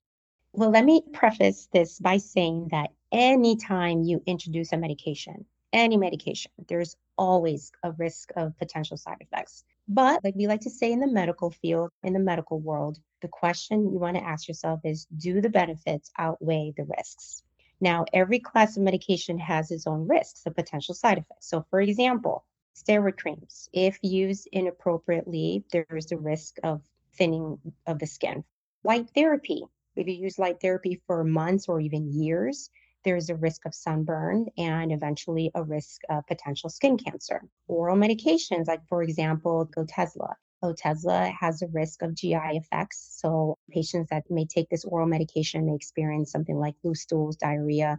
Well, 0.53 0.71
let 0.71 0.85
me 0.85 1.03
preface 1.13 1.69
this 1.73 2.01
by 2.01 2.17
saying 2.17 2.71
that 2.73 2.91
anytime 3.13 4.03
you 4.03 4.23
introduce 4.27 4.73
a 4.73 4.77
medication, 4.77 5.45
any 5.73 5.97
medication, 5.97 6.51
there's 6.69 6.97
always 7.19 7.73
a 7.83 7.93
risk 7.93 8.31
of 8.37 8.57
potential 8.59 8.97
side 8.97 9.19
effects. 9.21 9.65
But 9.89 10.25
like 10.25 10.35
we 10.35 10.47
like 10.47 10.63
to 10.63 10.71
say 10.71 10.93
in 10.93 11.01
the 11.01 11.07
medical 11.07 11.51
field, 11.51 11.91
in 12.03 12.13
the 12.13 12.19
medical 12.19 12.59
world, 12.61 12.99
the 13.23 13.29
question 13.29 13.93
you 13.93 13.99
want 13.99 14.17
to 14.17 14.25
ask 14.25 14.49
yourself 14.49 14.81
is 14.85 15.07
do 15.17 15.41
the 15.41 15.49
benefits 15.49 16.11
outweigh 16.19 16.73
the 16.77 16.85
risks? 16.97 17.43
Now, 17.81 18.05
every 18.13 18.39
class 18.39 18.77
of 18.77 18.83
medication 18.83 19.39
has 19.39 19.71
its 19.71 19.87
own 19.87 20.09
risks 20.09 20.47
of 20.47 20.57
potential 20.57 20.95
side 20.95 21.19
effects. 21.19 21.49
So, 21.49 21.65
for 21.71 21.81
example, 21.81 22.45
steroid 22.75 23.19
creams, 23.19 23.69
if 23.73 23.99
used 24.03 24.49
inappropriately, 24.53 25.65
there 25.73 25.87
is 25.95 26.11
a 26.11 26.17
risk 26.17 26.57
of 26.65 26.83
thinning 27.15 27.59
of 27.87 27.99
the 27.99 28.07
skin. 28.07 28.45
Light 28.83 29.11
therapy, 29.15 29.65
if 29.95 30.07
you 30.07 30.15
use 30.15 30.39
light 30.39 30.61
therapy 30.61 31.01
for 31.07 31.23
months 31.25 31.69
or 31.69 31.81
even 31.81 32.13
years, 32.13 32.71
there's 33.07 33.31
a 33.31 33.37
risk 33.37 33.65
of 33.67 33.75
sunburn 33.75 34.47
and 34.59 34.91
eventually 34.91 35.53
a 35.55 35.63
risk 35.63 36.01
of 36.11 36.27
potential 36.27 36.69
skin 36.69 36.99
cancer. 36.99 37.41
Oral 37.69 37.97
medications, 37.97 38.67
like 38.67 38.87
for 38.89 39.05
example, 39.05 39.71
Otezla. 39.77 40.35
Otesla 40.65 41.33
has 41.39 41.63
a 41.63 41.69
risk 41.69 42.03
of 42.03 42.17
GI 42.17 42.35
effects. 42.35 43.17
So 43.21 43.59
patients 43.71 44.09
that 44.11 44.25
may 44.29 44.45
take 44.45 44.69
this 44.71 44.85
oral 44.85 45.07
medication 45.07 45.67
may 45.67 45.77
experience 45.77 46.33
something 46.33 46.57
like 46.57 46.75
loose 46.83 47.03
stools, 47.03 47.37
diarrhea, 47.37 47.97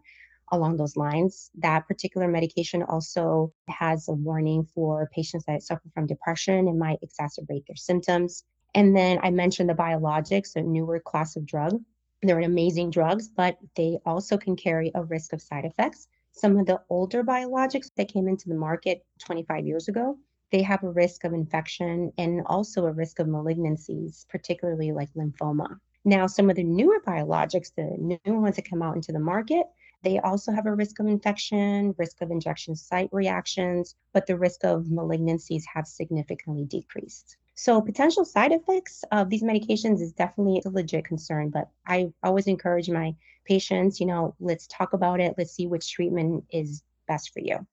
along 0.51 0.75
those 0.75 0.97
lines. 0.97 1.51
That 1.55 1.87
particular 1.87 2.27
medication 2.27 2.83
also 2.83 3.53
has 3.69 4.09
a 4.09 4.13
warning 4.13 4.67
for 4.75 5.09
patients 5.13 5.45
that 5.45 5.63
suffer 5.63 5.87
from 5.93 6.07
depression. 6.07 6.67
It 6.67 6.75
might 6.75 6.99
exacerbate 7.01 7.65
their 7.65 7.77
symptoms. 7.77 8.43
And 8.75 8.95
then 8.95 9.19
I 9.23 9.31
mentioned 9.31 9.69
the 9.69 9.73
biologics, 9.73 10.57
a 10.57 10.61
newer 10.61 10.99
class 10.99 11.37
of 11.37 11.45
drug. 11.45 11.79
They're 12.23 12.39
amazing 12.39 12.89
drugs, 12.89 13.27
but 13.27 13.57
they 13.75 13.99
also 14.05 14.37
can 14.37 14.55
carry 14.55 14.91
a 14.95 15.03
risk 15.03 15.33
of 15.33 15.41
side 15.41 15.65
effects. 15.65 16.07
Some 16.31 16.57
of 16.57 16.65
the 16.65 16.81
older 16.89 17.23
biologics 17.23 17.91
that 17.95 18.07
came 18.07 18.27
into 18.27 18.49
the 18.49 18.55
market 18.55 19.05
25 19.19 19.67
years 19.67 19.87
ago, 19.87 20.17
they 20.51 20.61
have 20.63 20.83
a 20.83 20.89
risk 20.89 21.25
of 21.25 21.33
infection 21.33 22.11
and 22.17 22.41
also 22.45 22.85
a 22.85 22.91
risk 22.91 23.19
of 23.19 23.27
malignancies, 23.27 24.27
particularly 24.29 24.91
like 24.91 25.13
lymphoma. 25.13 25.79
Now, 26.05 26.25
some 26.25 26.49
of 26.49 26.55
the 26.55 26.63
newer 26.63 27.01
biologics, 27.05 27.73
the 27.75 27.95
new 27.99 28.39
ones 28.39 28.55
that 28.55 28.69
come 28.69 28.81
out 28.81 28.95
into 28.95 29.11
the 29.11 29.19
market, 29.19 29.67
they 30.03 30.19
also 30.19 30.51
have 30.51 30.65
a 30.65 30.73
risk 30.73 30.99
of 30.99 31.07
infection, 31.07 31.93
risk 31.97 32.21
of 32.21 32.31
injection 32.31 32.75
site 32.75 33.09
reactions, 33.11 33.95
but 34.13 34.25
the 34.25 34.37
risk 34.37 34.63
of 34.63 34.85
malignancies 34.85 35.63
have 35.73 35.85
significantly 35.85 36.65
decreased. 36.65 37.37
So 37.57 37.81
potential 37.81 38.23
side 38.23 38.53
effects 38.53 39.03
of 39.11 39.29
these 39.29 39.43
medications 39.43 39.99
is 39.99 40.13
definitely 40.13 40.61
a 40.63 40.69
legit 40.69 41.03
concern, 41.05 41.49
but 41.49 41.69
I 41.85 42.13
always 42.23 42.47
encourage 42.47 42.89
my 42.89 43.15
patients, 43.45 43.99
you 43.99 44.05
know, 44.05 44.35
let's 44.39 44.67
talk 44.67 44.93
about 44.93 45.19
it. 45.19 45.35
Let's 45.37 45.51
see 45.53 45.67
which 45.67 45.91
treatment 45.91 46.45
is 46.51 46.83
best 47.07 47.33
for 47.33 47.39
you. 47.39 47.67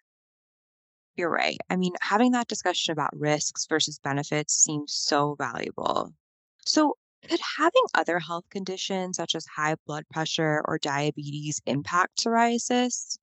You're 1.17 1.31
right. 1.31 1.59
I 1.69 1.77
mean, 1.77 1.93
having 2.01 2.33
that 2.33 2.47
discussion 2.49 2.93
about 2.93 3.19
risks 3.19 3.67
versus 3.67 3.99
benefits 3.99 4.55
seems 4.55 4.93
so 4.93 5.35
valuable. 5.35 6.15
So, 6.65 6.97
could 7.29 7.41
having 7.59 7.83
other 7.95 8.19
health 8.21 8.49
conditions 8.51 9.17
such 9.17 9.35
as 9.35 9.47
high 9.47 9.77
blood 9.87 10.05
pressure 10.09 10.63
or 10.67 10.79
diabetes 10.79 11.61
impact 11.67 12.19
psoriasis? 12.19 13.19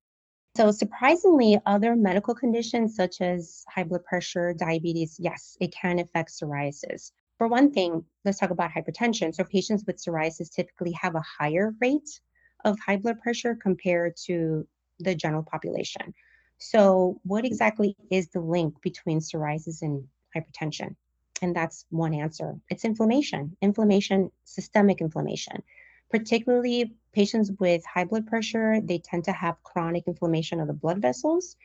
So, 0.55 0.69
surprisingly, 0.71 1.57
other 1.65 1.95
medical 1.95 2.35
conditions 2.35 2.93
such 2.95 3.21
as 3.21 3.63
high 3.69 3.85
blood 3.85 4.03
pressure, 4.03 4.53
diabetes, 4.53 5.15
yes, 5.17 5.55
it 5.61 5.73
can 5.73 5.97
affect 5.97 6.29
psoriasis. 6.29 7.13
For 7.37 7.47
one 7.47 7.71
thing, 7.71 8.03
let's 8.25 8.37
talk 8.37 8.49
about 8.49 8.71
hypertension. 8.71 9.33
So, 9.33 9.45
patients 9.45 9.85
with 9.87 9.97
psoriasis 9.97 10.53
typically 10.53 10.91
have 10.91 11.15
a 11.15 11.21
higher 11.21 11.73
rate 11.79 12.19
of 12.65 12.77
high 12.85 12.97
blood 12.97 13.21
pressure 13.21 13.55
compared 13.55 14.17
to 14.25 14.67
the 14.99 15.15
general 15.15 15.43
population. 15.43 16.13
So, 16.57 17.21
what 17.23 17.45
exactly 17.45 17.95
is 18.11 18.27
the 18.27 18.41
link 18.41 18.81
between 18.81 19.21
psoriasis 19.21 19.81
and 19.81 20.05
hypertension? 20.35 20.95
And 21.41 21.55
that's 21.55 21.85
one 21.91 22.13
answer 22.13 22.59
it's 22.69 22.83
inflammation, 22.83 23.55
inflammation, 23.61 24.31
systemic 24.43 24.99
inflammation 24.99 25.63
particularly 26.11 26.93
patients 27.13 27.51
with 27.59 27.85
high 27.85 28.05
blood 28.05 28.27
pressure, 28.27 28.79
they 28.81 28.99
tend 28.99 29.23
to 29.25 29.31
have 29.31 29.63
chronic 29.63 30.03
inflammation 30.07 30.59
of 30.59 30.67
the 30.67 30.73
blood 30.73 31.01
vessels. 31.01 31.55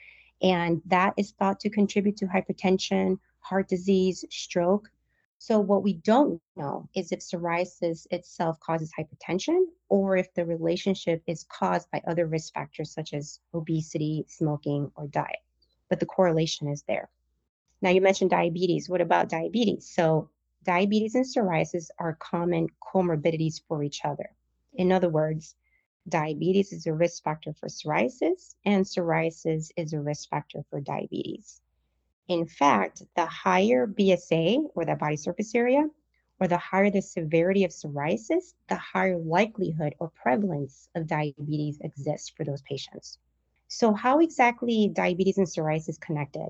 And 0.43 0.83
that 0.87 1.15
is 1.17 1.33
thought 1.33 1.61
to 1.61 1.71
contribute 1.71 2.17
to 2.19 2.27
hypertension, 2.27 3.19
heart 3.41 3.69
disease, 3.69 4.25
stroke. 4.31 4.91
So, 5.39 5.61
what 5.61 5.83
we 5.83 5.95
don't 5.95 6.41
know 6.57 6.89
is 6.95 7.13
if 7.13 7.21
psoriasis 7.21 8.07
itself 8.11 8.59
causes 8.61 8.93
hypertension 8.99 9.67
or 9.89 10.17
if 10.17 10.33
the 10.35 10.47
relationship 10.47 11.23
is 11.27 11.45
caused 11.45 11.91
by 11.91 12.03
other 12.07 12.27
risk 12.27 12.55
factors 12.55 12.91
such 12.91 13.13
as 13.13 13.41
obesity, 13.53 14.25
smoking, 14.29 14.91
or 14.97 15.07
diet. 15.07 15.43
But 15.89 16.01
the 16.01 16.07
correlation 16.07 16.69
is 16.69 16.83
there. 16.83 17.11
Now, 17.83 17.91
you 17.91 18.01
mentioned 18.01 18.31
diabetes. 18.31 18.89
What 18.89 19.03
about 19.03 19.29
diabetes? 19.29 19.89
So, 19.89 20.31
diabetes 20.67 21.15
and 21.15 21.25
psoriasis 21.25 21.91
are 21.97 22.17
common 22.17 22.67
comorbidities 22.83 23.63
for 23.69 23.85
each 23.85 24.05
other. 24.05 24.29
In 24.75 24.91
other 24.91 25.09
words, 25.09 25.55
diabetes 26.09 26.73
is 26.73 26.87
a 26.87 26.93
risk 26.93 27.23
factor 27.23 27.53
for 27.53 27.69
psoriasis, 27.69 28.57
and 28.65 28.85
psoriasis 28.85 29.71
is 29.77 29.93
a 29.93 30.01
risk 30.01 30.29
factor 30.29 30.65
for 30.69 30.81
diabetes. 30.81 31.61
In 32.27 32.47
fact, 32.47 33.05
the 33.15 33.27
higher 33.27 33.87
BSA 33.87 34.71
or 34.75 34.85
the 34.85 34.97
body 34.97 35.17
surface 35.17 35.55
area, 35.55 35.89
or 36.41 36.49
the 36.49 36.59
higher 36.59 36.91
the 36.91 37.01
severity 37.01 37.63
of 37.63 37.71
psoriasis, 37.71 38.55
the 38.69 38.75
higher 38.75 39.17
likelihood 39.17 39.95
or 40.01 40.11
prevalence 40.11 40.89
of 40.97 41.07
diabetes 41.07 41.79
exists 41.81 42.29
for 42.31 42.45
those 42.45 42.63
patients. 42.63 43.19
So, 43.69 43.93
how 43.93 44.19
exactly 44.19 44.91
diabetes 44.93 45.39
and 45.39 45.47
psoriasis 45.47 46.01
connected? 46.01 46.49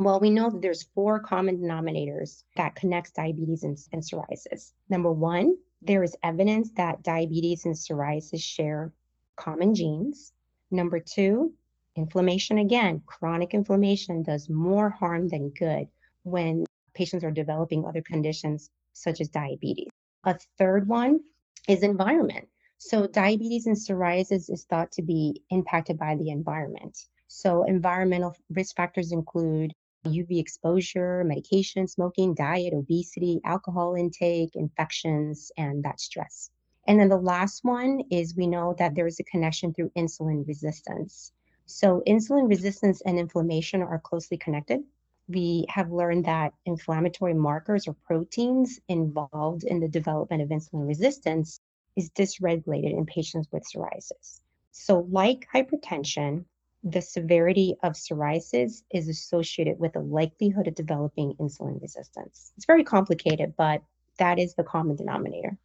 Well, 0.00 0.20
we 0.20 0.30
know 0.30 0.48
that 0.48 0.62
there's 0.62 0.84
four 0.94 1.18
common 1.18 1.58
denominators 1.58 2.44
that 2.54 2.76
connects 2.76 3.10
diabetes 3.10 3.64
and, 3.64 3.76
and 3.92 4.00
psoriasis. 4.00 4.72
Number 4.88 5.10
one, 5.10 5.56
there 5.82 6.04
is 6.04 6.16
evidence 6.22 6.70
that 6.76 7.02
diabetes 7.02 7.64
and 7.64 7.74
psoriasis 7.74 8.40
share 8.40 8.92
common 9.34 9.74
genes. 9.74 10.32
Number 10.70 11.00
two, 11.00 11.52
inflammation 11.96 12.58
again, 12.58 13.02
chronic 13.06 13.54
inflammation 13.54 14.22
does 14.22 14.48
more 14.48 14.88
harm 14.88 15.26
than 15.28 15.50
good 15.50 15.88
when 16.22 16.64
patients 16.94 17.24
are 17.24 17.32
developing 17.32 17.84
other 17.84 18.02
conditions 18.02 18.70
such 18.92 19.20
as 19.20 19.28
diabetes. 19.28 19.88
A 20.24 20.38
third 20.58 20.86
one 20.86 21.20
is 21.68 21.82
environment. 21.82 22.48
So, 22.78 23.08
diabetes 23.08 23.66
and 23.66 23.76
psoriasis 23.76 24.48
is 24.48 24.64
thought 24.64 24.92
to 24.92 25.02
be 25.02 25.42
impacted 25.50 25.98
by 25.98 26.14
the 26.14 26.30
environment. 26.30 26.96
So, 27.26 27.64
environmental 27.64 28.36
risk 28.50 28.76
factors 28.76 29.10
include 29.10 29.74
UV 30.06 30.38
exposure, 30.38 31.24
medication, 31.24 31.86
smoking, 31.86 32.34
diet, 32.34 32.72
obesity, 32.72 33.40
alcohol 33.44 33.94
intake, 33.94 34.54
infections, 34.54 35.50
and 35.56 35.82
that 35.84 36.00
stress. 36.00 36.50
And 36.86 36.98
then 36.98 37.08
the 37.08 37.18
last 37.18 37.64
one 37.64 38.02
is 38.10 38.34
we 38.34 38.46
know 38.46 38.74
that 38.78 38.94
there 38.94 39.06
is 39.06 39.20
a 39.20 39.24
connection 39.24 39.74
through 39.74 39.90
insulin 39.96 40.46
resistance. 40.46 41.32
So, 41.66 42.02
insulin 42.06 42.48
resistance 42.48 43.02
and 43.02 43.18
inflammation 43.18 43.82
are 43.82 43.98
closely 43.98 44.38
connected. 44.38 44.82
We 45.28 45.66
have 45.68 45.92
learned 45.92 46.24
that 46.24 46.54
inflammatory 46.64 47.34
markers 47.34 47.86
or 47.86 47.94
proteins 48.06 48.80
involved 48.88 49.64
in 49.64 49.80
the 49.80 49.88
development 49.88 50.40
of 50.40 50.48
insulin 50.48 50.88
resistance 50.88 51.60
is 51.96 52.08
dysregulated 52.10 52.96
in 52.96 53.04
patients 53.04 53.48
with 53.52 53.64
psoriasis. 53.64 54.40
So, 54.70 55.06
like 55.10 55.46
hypertension, 55.52 56.46
the 56.84 57.02
severity 57.02 57.74
of 57.82 57.94
psoriasis 57.94 58.82
is 58.92 59.08
associated 59.08 59.78
with 59.78 59.94
the 59.94 60.00
likelihood 60.00 60.68
of 60.68 60.74
developing 60.74 61.34
insulin 61.40 61.80
resistance. 61.80 62.52
It's 62.56 62.66
very 62.66 62.84
complicated, 62.84 63.54
but 63.56 63.82
that 64.18 64.38
is 64.38 64.54
the 64.54 64.64
common 64.64 64.96
denominator. 64.96 65.58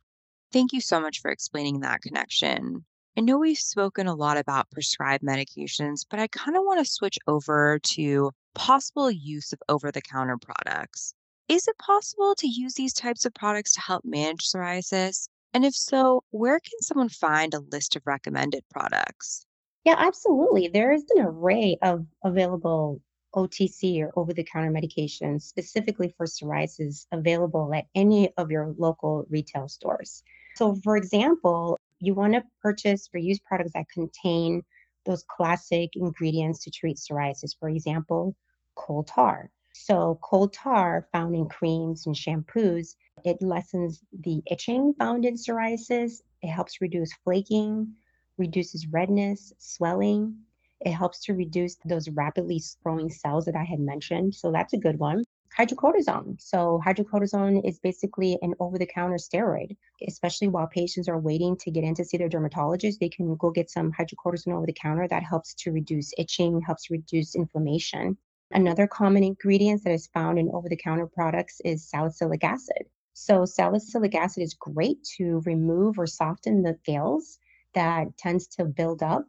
Thank 0.51 0.73
you 0.73 0.81
so 0.81 0.99
much 0.99 1.21
for 1.21 1.31
explaining 1.31 1.79
that 1.79 2.01
connection. 2.01 2.85
I 3.17 3.21
know 3.21 3.37
we've 3.37 3.57
spoken 3.57 4.07
a 4.07 4.15
lot 4.15 4.37
about 4.37 4.71
prescribed 4.71 5.23
medications, 5.23 6.05
but 6.09 6.19
I 6.19 6.27
kind 6.27 6.57
of 6.57 6.63
want 6.65 6.83
to 6.83 6.91
switch 6.91 7.19
over 7.27 7.79
to 7.79 8.31
possible 8.55 9.11
use 9.11 9.53
of 9.53 9.61
over 9.69 9.91
the 9.91 10.01
counter 10.01 10.37
products. 10.37 11.13
Is 11.47 11.67
it 11.67 11.77
possible 11.77 12.33
to 12.35 12.47
use 12.47 12.73
these 12.73 12.93
types 12.93 13.25
of 13.25 13.33
products 13.33 13.73
to 13.73 13.81
help 13.81 14.03
manage 14.03 14.47
psoriasis? 14.47 15.27
And 15.53 15.63
if 15.63 15.75
so, 15.75 16.23
where 16.31 16.59
can 16.59 16.81
someone 16.81 17.09
find 17.09 17.53
a 17.53 17.59
list 17.59 17.95
of 17.95 18.01
recommended 18.07 18.63
products? 18.71 19.45
Yeah, 19.83 19.95
absolutely. 19.97 20.69
There 20.69 20.93
is 20.93 21.05
an 21.15 21.25
array 21.25 21.77
of 21.81 22.05
available 22.23 23.01
OTC 23.35 24.01
or 24.01 24.11
over 24.17 24.33
the 24.33 24.43
counter 24.43 24.71
medications 24.71 25.41
specifically 25.41 26.13
for 26.15 26.25
psoriasis 26.25 27.07
available 27.11 27.73
at 27.73 27.85
any 27.95 28.31
of 28.37 28.51
your 28.51 28.73
local 28.77 29.25
retail 29.29 29.67
stores. 29.67 30.23
So, 30.55 30.75
for 30.83 30.95
example, 30.95 31.79
you 31.99 32.13
want 32.13 32.33
to 32.33 32.43
purchase 32.61 33.09
or 33.13 33.19
use 33.19 33.39
products 33.39 33.71
that 33.73 33.89
contain 33.89 34.63
those 35.05 35.23
classic 35.27 35.89
ingredients 35.95 36.63
to 36.63 36.71
treat 36.71 36.97
psoriasis. 36.97 37.57
For 37.59 37.69
example, 37.69 38.35
coal 38.75 39.03
tar. 39.03 39.49
So, 39.73 40.19
coal 40.21 40.47
tar 40.49 41.07
found 41.11 41.35
in 41.35 41.49
creams 41.49 42.05
and 42.05 42.15
shampoos, 42.15 42.95
it 43.25 43.41
lessens 43.41 44.01
the 44.21 44.41
itching 44.49 44.93
found 44.99 45.25
in 45.25 45.35
psoriasis. 45.35 46.21
It 46.41 46.47
helps 46.47 46.79
reduce 46.79 47.11
flaking, 47.23 47.95
reduces 48.37 48.87
redness, 48.87 49.53
swelling. 49.57 50.37
It 50.81 50.91
helps 50.91 51.23
to 51.25 51.33
reduce 51.33 51.75
those 51.85 52.09
rapidly 52.09 52.61
growing 52.83 53.09
cells 53.09 53.45
that 53.45 53.55
I 53.55 53.63
had 53.63 53.79
mentioned. 53.79 54.35
So 54.35 54.51
that's 54.51 54.73
a 54.73 54.77
good 54.77 54.99
one. 54.99 55.23
Hydrocortisone. 55.57 56.41
So, 56.41 56.81
hydrocortisone 56.83 57.61
is 57.63 57.79
basically 57.79 58.39
an 58.41 58.55
over 58.59 58.79
the 58.79 58.87
counter 58.87 59.17
steroid, 59.17 59.77
especially 60.07 60.47
while 60.47 60.65
patients 60.65 61.07
are 61.07 61.19
waiting 61.19 61.55
to 61.57 61.69
get 61.69 61.83
in 61.83 61.93
to 61.93 62.03
see 62.03 62.17
their 62.17 62.27
dermatologist. 62.27 62.99
They 62.99 63.09
can 63.09 63.35
go 63.35 63.51
get 63.51 63.69
some 63.69 63.91
hydrocortisone 63.91 64.55
over 64.55 64.65
the 64.65 64.73
counter 64.73 65.07
that 65.07 65.21
helps 65.21 65.53
to 65.59 65.71
reduce 65.71 66.11
itching, 66.17 66.61
helps 66.61 66.89
reduce 66.89 67.35
inflammation. 67.35 68.17
Another 68.49 68.87
common 68.87 69.23
ingredient 69.23 69.83
that 69.83 69.93
is 69.93 70.07
found 70.07 70.39
in 70.39 70.49
over 70.51 70.67
the 70.69 70.75
counter 70.75 71.05
products 71.05 71.61
is 71.63 71.87
salicylic 71.87 72.43
acid. 72.43 72.87
So, 73.13 73.45
salicylic 73.45 74.15
acid 74.15 74.41
is 74.41 74.55
great 74.55 75.03
to 75.17 75.43
remove 75.45 75.99
or 75.99 76.07
soften 76.07 76.63
the 76.63 76.79
scales 76.81 77.37
that 77.73 78.17
tends 78.17 78.47
to 78.47 78.65
build 78.65 79.03
up. 79.03 79.25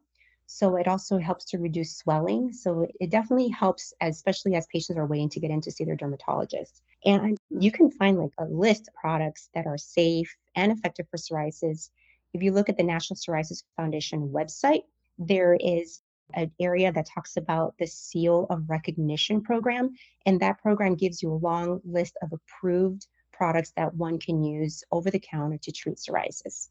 So 0.47 0.77
it 0.77 0.87
also 0.87 1.19
helps 1.19 1.47
to 1.47 1.59
reduce 1.59 1.97
swelling. 1.97 2.53
So 2.53 2.87
it 3.01 3.11
definitely 3.11 3.49
helps, 3.49 3.95
especially 4.01 4.55
as 4.55 4.67
patients 4.67 4.99
are 4.99 5.07
waiting 5.07 5.31
to 5.31 5.41
get 5.41 5.51
in 5.51 5.61
to 5.63 5.71
see 5.71 5.85
their 5.85 5.97
dermatologist. 5.97 6.83
And 7.05 7.39
you 7.51 7.73
can 7.73 7.91
find 7.91 8.19
like 8.19 8.33
a 8.39 8.45
list 8.45 8.89
of 8.89 8.95
products 8.95 9.49
that 9.55 9.67
are 9.67 9.79
safe 9.79 10.37
and 10.55 10.71
effective 10.71 11.07
for 11.11 11.17
psoriasis. 11.17 11.91
If 12.35 12.43
you 12.43 12.53
look 12.53 12.69
at 12.69 12.77
the 12.77 12.83
National 12.83 13.17
Psoriasis 13.17 13.63
Foundation 13.77 14.29
website, 14.29 14.83
there 15.19 15.55
is 15.59 16.03
an 16.35 16.51
area 16.61 16.93
that 16.93 17.07
talks 17.07 17.37
about 17.37 17.75
the 17.79 17.87
seal 17.87 18.47
of 18.51 18.69
recognition 18.69 19.41
program. 19.43 19.95
And 20.27 20.41
that 20.41 20.61
program 20.61 20.95
gives 20.95 21.23
you 21.23 21.33
a 21.33 21.35
long 21.35 21.81
list 21.85 22.17
of 22.23 22.33
approved 22.33 23.07
products 23.33 23.73
that 23.77 23.95
one 23.95 24.19
can 24.19 24.43
use 24.43 24.85
over 24.93 25.11
the 25.11 25.19
counter 25.19 25.59
to 25.59 25.73
treat 25.73 25.97
psoriasis. 25.97 26.69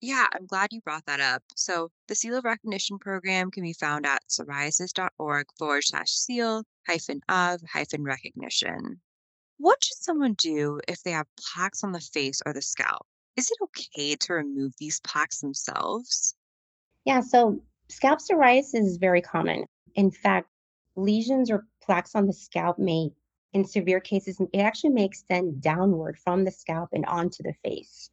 Yeah, 0.00 0.26
I'm 0.34 0.46
glad 0.46 0.72
you 0.72 0.80
brought 0.82 1.06
that 1.06 1.20
up. 1.20 1.42
So, 1.56 1.90
the 2.08 2.14
Seal 2.14 2.36
of 2.36 2.44
Recognition 2.44 2.98
program 2.98 3.50
can 3.50 3.62
be 3.62 3.72
found 3.72 4.04
at 4.06 4.22
psoriasis.org 4.28 5.46
forward 5.58 5.84
slash 5.84 6.10
seal 6.10 6.64
hyphen 6.86 7.20
of 7.28 7.60
hyphen 7.72 8.04
recognition. 8.04 9.00
What 9.58 9.82
should 9.82 9.96
someone 9.98 10.34
do 10.34 10.80
if 10.88 11.02
they 11.02 11.12
have 11.12 11.26
plaques 11.38 11.84
on 11.84 11.92
the 11.92 12.00
face 12.00 12.42
or 12.44 12.52
the 12.52 12.60
scalp? 12.60 13.06
Is 13.36 13.50
it 13.50 13.58
okay 13.62 14.16
to 14.16 14.34
remove 14.34 14.72
these 14.78 15.00
plaques 15.00 15.40
themselves? 15.40 16.34
Yeah, 17.04 17.20
so 17.20 17.60
scalp 17.88 18.20
psoriasis 18.20 18.74
is 18.74 18.96
very 18.96 19.20
common. 19.20 19.64
In 19.94 20.10
fact, 20.10 20.48
lesions 20.96 21.50
or 21.50 21.66
plaques 21.82 22.14
on 22.14 22.26
the 22.26 22.32
scalp 22.32 22.78
may, 22.78 23.10
in 23.52 23.64
severe 23.64 24.00
cases, 24.00 24.40
it 24.52 24.58
actually 24.58 24.90
may 24.90 25.04
extend 25.04 25.60
downward 25.60 26.18
from 26.18 26.44
the 26.44 26.50
scalp 26.50 26.90
and 26.92 27.06
onto 27.06 27.42
the 27.42 27.54
face. 27.64 28.10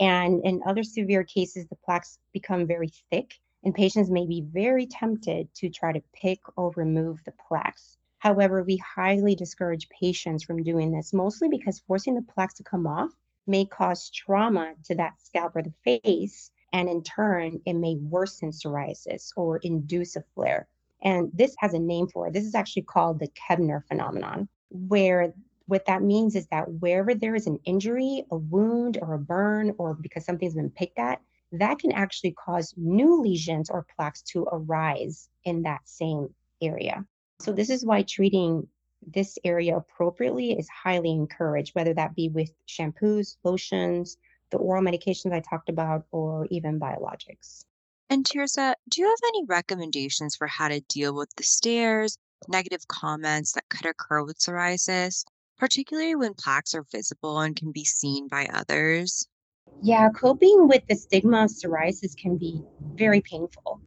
And 0.00 0.44
in 0.44 0.62
other 0.64 0.82
severe 0.82 1.24
cases, 1.24 1.66
the 1.66 1.76
plaques 1.76 2.18
become 2.32 2.66
very 2.66 2.90
thick, 3.10 3.34
and 3.64 3.74
patients 3.74 4.10
may 4.10 4.26
be 4.26 4.42
very 4.42 4.86
tempted 4.86 5.52
to 5.54 5.68
try 5.68 5.92
to 5.92 6.02
pick 6.12 6.40
or 6.56 6.72
remove 6.76 7.22
the 7.24 7.32
plaques. 7.48 7.96
However, 8.18 8.62
we 8.62 8.76
highly 8.76 9.34
discourage 9.34 9.88
patients 9.88 10.44
from 10.44 10.62
doing 10.62 10.92
this, 10.92 11.12
mostly 11.12 11.48
because 11.48 11.80
forcing 11.80 12.14
the 12.14 12.22
plaques 12.22 12.54
to 12.54 12.64
come 12.64 12.86
off 12.86 13.10
may 13.46 13.64
cause 13.64 14.10
trauma 14.10 14.74
to 14.84 14.94
that 14.96 15.20
scalp 15.20 15.56
or 15.56 15.62
the 15.62 15.72
face, 15.84 16.50
and 16.72 16.88
in 16.88 17.02
turn, 17.02 17.60
it 17.64 17.74
may 17.74 17.96
worsen 17.96 18.50
psoriasis 18.50 19.32
or 19.36 19.58
induce 19.58 20.16
a 20.16 20.22
flare. 20.34 20.68
And 21.02 21.30
this 21.32 21.54
has 21.58 21.74
a 21.74 21.78
name 21.78 22.08
for 22.08 22.26
it. 22.26 22.34
This 22.34 22.44
is 22.44 22.54
actually 22.54 22.82
called 22.82 23.20
the 23.20 23.28
Koebner 23.28 23.84
phenomenon, 23.86 24.48
where 24.70 25.32
what 25.68 25.84
that 25.84 26.02
means 26.02 26.34
is 26.34 26.46
that 26.46 26.64
wherever 26.80 27.14
there 27.14 27.34
is 27.34 27.46
an 27.46 27.58
injury, 27.66 28.24
a 28.30 28.36
wound, 28.36 28.98
or 29.02 29.12
a 29.12 29.18
burn, 29.18 29.74
or 29.76 29.92
because 29.92 30.24
something's 30.24 30.54
been 30.54 30.70
picked 30.70 30.98
at, 30.98 31.20
that 31.52 31.78
can 31.78 31.92
actually 31.92 32.32
cause 32.32 32.72
new 32.78 33.20
lesions 33.20 33.68
or 33.68 33.86
plaques 33.94 34.22
to 34.22 34.48
arise 34.50 35.28
in 35.44 35.62
that 35.62 35.80
same 35.84 36.34
area. 36.62 37.04
So, 37.40 37.52
this 37.52 37.68
is 37.68 37.84
why 37.84 38.02
treating 38.02 38.66
this 39.06 39.38
area 39.44 39.76
appropriately 39.76 40.52
is 40.58 40.68
highly 40.70 41.10
encouraged, 41.10 41.74
whether 41.74 41.92
that 41.94 42.16
be 42.16 42.30
with 42.30 42.50
shampoos, 42.66 43.36
lotions, 43.44 44.16
the 44.50 44.56
oral 44.56 44.82
medications 44.82 45.32
I 45.32 45.40
talked 45.40 45.68
about, 45.68 46.06
or 46.10 46.46
even 46.50 46.80
biologics. 46.80 47.66
And 48.08 48.24
Tirsa, 48.24 48.72
do 48.88 49.02
you 49.02 49.06
have 49.06 49.28
any 49.28 49.44
recommendations 49.44 50.34
for 50.34 50.46
how 50.46 50.68
to 50.68 50.80
deal 50.80 51.14
with 51.14 51.28
the 51.36 51.42
stares, 51.42 52.16
negative 52.48 52.88
comments 52.88 53.52
that 53.52 53.68
could 53.68 53.84
occur 53.84 54.24
with 54.24 54.38
psoriasis? 54.38 55.24
Particularly 55.58 56.14
when 56.14 56.34
plaques 56.34 56.74
are 56.74 56.84
visible 56.90 57.38
and 57.40 57.56
can 57.56 57.72
be 57.72 57.84
seen 57.84 58.28
by 58.28 58.46
others? 58.52 59.28
Yeah, 59.82 60.08
coping 60.10 60.68
with 60.68 60.82
the 60.88 60.94
stigma 60.96 61.44
of 61.44 61.50
psoriasis 61.50 62.16
can 62.16 62.36
be 62.36 62.62
very 62.94 63.20
painful. 63.20 63.80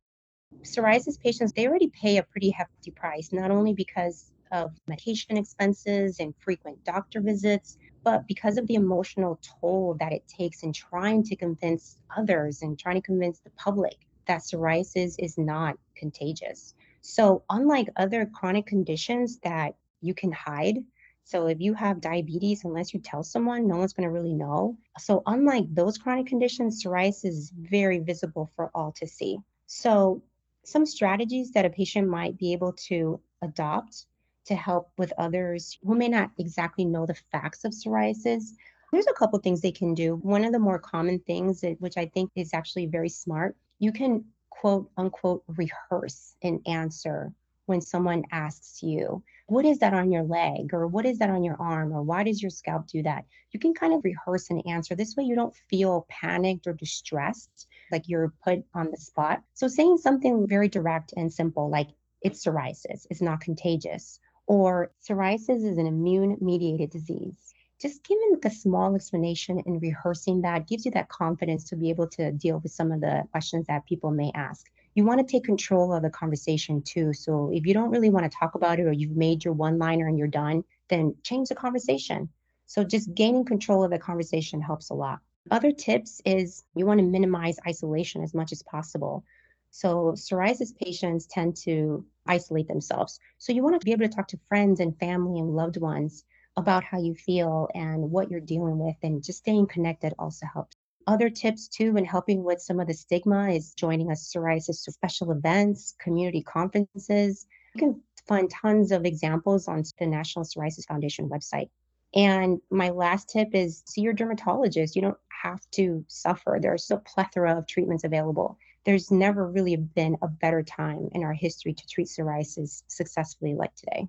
Psoriasis 0.62 1.19
patients, 1.19 1.53
they 1.53 1.67
already 1.67 1.89
pay 1.89 2.17
a 2.17 2.23
pretty 2.23 2.49
hefty 2.51 2.91
price, 2.91 3.31
not 3.31 3.51
only 3.51 3.73
because 3.73 4.31
of 4.51 4.71
medication 4.88 5.38
expenses 5.38 6.19
and 6.19 6.34
frequent 6.39 6.84
doctor 6.84 7.21
visits, 7.21 7.77
but 8.03 8.27
because 8.27 8.57
of 8.57 8.67
the 8.67 8.75
emotional 8.75 9.39
toll 9.41 9.95
that 9.99 10.12
it 10.12 10.27
takes 10.27 10.63
in 10.63 10.73
trying 10.73 11.23
to 11.23 11.36
convince 11.36 11.97
others 12.15 12.62
and 12.62 12.77
trying 12.77 12.95
to 12.95 13.01
convince 13.01 13.39
the 13.39 13.49
public 13.51 13.95
that 14.27 14.41
psoriasis 14.41 15.15
is 15.19 15.38
not 15.38 15.77
contagious. 15.95 16.73
So, 17.01 17.43
unlike 17.49 17.89
other 17.95 18.25
chronic 18.25 18.65
conditions 18.65 19.39
that 19.39 19.75
you 20.01 20.13
can 20.13 20.31
hide, 20.31 20.77
so 21.23 21.47
if 21.47 21.62
you 21.62 21.73
have 21.73 22.01
diabetes, 22.01 22.65
unless 22.65 22.93
you 22.93 22.99
tell 22.99 23.23
someone, 23.23 23.67
no 23.67 23.77
one's 23.77 23.93
going 23.93 24.07
to 24.07 24.13
really 24.13 24.34
know. 24.34 24.77
So 24.99 25.23
unlike 25.25 25.73
those 25.73 25.97
chronic 25.97 26.25
conditions, 26.25 26.84
psoriasis 26.84 27.25
is 27.25 27.53
very 27.55 27.99
visible 27.99 28.51
for 28.55 28.71
all 28.75 28.91
to 28.93 29.07
see. 29.07 29.38
So 29.65 30.21
some 30.63 30.86
strategies 30.86 31.51
that 31.51 31.65
a 31.65 31.69
patient 31.69 32.07
might 32.07 32.38
be 32.38 32.53
able 32.53 32.73
to 32.73 33.19
adopt 33.41 34.05
to 34.45 34.55
help 34.55 34.91
with 34.97 35.13
others 35.17 35.77
who 35.84 35.95
may 35.95 36.07
not 36.07 36.31
exactly 36.38 36.86
know 36.86 37.05
the 37.05 37.15
facts 37.31 37.63
of 37.63 37.71
psoriasis. 37.71 38.55
There's 38.91 39.07
a 39.07 39.13
couple 39.13 39.39
things 39.39 39.62
they 39.62 39.71
can 39.71 39.93
do. 39.93 40.15
One 40.17 40.43
of 40.43 40.51
the 40.51 40.60
more 40.60 40.79
common 40.79 41.19
things, 41.19 41.63
which 41.79 41.97
I 41.97 42.07
think 42.07 42.31
is 42.36 42.53
actually 42.53 42.88
very 42.88 43.10
smart, 43.10 43.55
you 43.79 43.91
can 43.91 44.25
quote 44.49 44.91
unquote 44.97 45.43
rehearse 45.47 46.36
an 46.43 46.62
answer 46.65 47.31
when 47.67 47.81
someone 47.81 48.23
asks 48.31 48.84
you, 48.84 49.23
what 49.51 49.65
is 49.65 49.79
that 49.79 49.93
on 49.93 50.13
your 50.13 50.23
leg? 50.23 50.73
Or 50.73 50.87
what 50.87 51.05
is 51.05 51.19
that 51.19 51.29
on 51.29 51.43
your 51.43 51.57
arm? 51.59 51.91
Or 51.91 52.01
why 52.01 52.23
does 52.23 52.41
your 52.41 52.49
scalp 52.49 52.87
do 52.87 53.03
that? 53.03 53.25
You 53.51 53.59
can 53.59 53.73
kind 53.73 53.93
of 53.93 54.01
rehearse 54.01 54.49
an 54.49 54.61
answer. 54.61 54.95
This 54.95 55.17
way 55.17 55.25
you 55.25 55.35
don't 55.35 55.53
feel 55.69 56.07
panicked 56.07 56.67
or 56.67 56.73
distressed, 56.73 57.67
like 57.91 58.07
you're 58.07 58.31
put 58.45 58.63
on 58.73 58.91
the 58.91 58.97
spot. 58.97 59.43
So 59.53 59.67
saying 59.67 59.97
something 59.97 60.47
very 60.47 60.69
direct 60.69 61.13
and 61.17 61.31
simple, 61.31 61.69
like 61.69 61.89
it's 62.21 62.45
psoriasis, 62.45 63.05
it's 63.09 63.21
not 63.21 63.41
contagious, 63.41 64.21
or 64.47 64.93
psoriasis 65.05 65.69
is 65.69 65.77
an 65.77 65.85
immune 65.85 66.37
mediated 66.39 66.89
disease. 66.89 67.53
Just 67.81 68.05
giving 68.05 68.37
a 68.45 68.49
small 68.49 68.95
explanation 68.95 69.61
and 69.65 69.81
rehearsing 69.81 70.43
that 70.43 70.65
gives 70.65 70.85
you 70.85 70.91
that 70.91 71.09
confidence 71.09 71.65
to 71.65 71.75
be 71.75 71.89
able 71.89 72.07
to 72.07 72.31
deal 72.31 72.59
with 72.59 72.71
some 72.71 72.93
of 72.93 73.01
the 73.01 73.23
questions 73.31 73.67
that 73.67 73.85
people 73.85 74.11
may 74.11 74.31
ask 74.33 74.71
you 74.93 75.06
want 75.06 75.25
to 75.25 75.32
take 75.32 75.43
control 75.43 75.93
of 75.93 76.04
the 76.04 76.10
conversation 76.10 76.82
too. 76.82 77.13
So 77.13 77.49
if 77.54 77.65
you 77.65 77.73
don't 77.73 77.91
really 77.91 78.10
want 78.10 78.30
to 78.30 78.38
talk 78.38 78.56
about 78.56 78.80
it 78.80 78.84
or 78.86 78.91
you've 78.91 79.15
made 79.15 79.43
your 79.43 79.54
one 79.54 79.77
liner 79.77 80.08
and 80.08 80.17
you're 80.17 80.27
done, 80.27 80.63
then 80.89 81.15
change 81.23 81.49
the 81.49 81.56
conversation. 81.56 82.30
So 82.65 82.84
just 82.84 83.13
gaining 83.13 83.45
control 83.45 83.84
of 83.84 83.91
the 83.91 83.99
conversation 83.99 84.62
helps 84.62 84.89
a 84.89 84.93
lot. 84.93 85.19
Other 85.49 85.71
tips 85.71 86.21
is 86.25 86.63
you 86.75 86.86
want 86.86 86.99
to 86.99 87.06
minimize 87.06 87.58
isolation 87.67 88.23
as 88.23 88.34
much 88.34 88.51
as 88.51 88.63
possible. 88.63 89.23
So 89.71 90.13
psoriasis 90.15 90.77
patients 90.77 91.25
tend 91.25 91.56
to 91.63 92.06
isolate 92.27 92.67
themselves. 92.67 93.19
So 93.38 93.54
you 93.54 93.63
want 93.63 93.80
to 93.80 93.86
be 93.86 93.93
able 93.93 94.08
to 94.08 94.13
talk 94.13 94.27
to 94.30 94.39
friends 94.49 94.80
and 94.80 94.97
family 94.99 95.39
and 95.39 95.56
loved 95.56 95.77
ones 95.77 96.25
about 96.58 96.84
how 96.84 96.99
you 96.99 97.15
feel 97.15 97.69
and 97.73 98.12
what 98.12 98.30
you're 98.30 98.41
dealing 98.41 98.77
with 98.77 98.97
and 99.04 99.23
just 99.23 99.39
staying 99.39 99.67
connected 99.67 100.13
also 100.19 100.45
helps. 100.54 100.75
Other 101.07 101.29
tips 101.29 101.67
too 101.67 101.97
in 101.97 102.05
helping 102.05 102.43
with 102.43 102.61
some 102.61 102.79
of 102.79 102.87
the 102.87 102.93
stigma 102.93 103.49
is 103.49 103.73
joining 103.73 104.11
us 104.11 104.31
psoriasis 104.31 104.75
special 104.75 105.31
events, 105.31 105.95
community 105.99 106.41
conferences. 106.43 107.47
You 107.75 107.79
can 107.79 108.01
find 108.27 108.49
tons 108.49 108.91
of 108.91 109.05
examples 109.05 109.67
on 109.67 109.83
the 109.99 110.05
National 110.05 110.45
Psoriasis 110.45 110.87
Foundation 110.87 111.29
website. 111.29 111.69
And 112.13 112.59
my 112.69 112.89
last 112.89 113.29
tip 113.29 113.49
is 113.53 113.83
see 113.85 114.01
your 114.01 114.13
dermatologist. 114.13 114.95
You 114.95 115.01
don't 115.01 115.17
have 115.41 115.61
to 115.71 116.03
suffer. 116.07 116.59
There's 116.61 116.91
a 116.91 116.97
plethora 116.97 117.57
of 117.57 117.67
treatments 117.67 118.03
available. 118.03 118.57
there's 118.83 119.11
never 119.11 119.47
really 119.47 119.75
been 119.75 120.17
a 120.21 120.27
better 120.27 120.63
time 120.63 121.09
in 121.11 121.23
our 121.23 121.33
history 121.33 121.73
to 121.73 121.87
treat 121.87 122.07
psoriasis 122.07 122.83
successfully 122.87 123.53
like 123.53 123.73
today. 123.75 124.07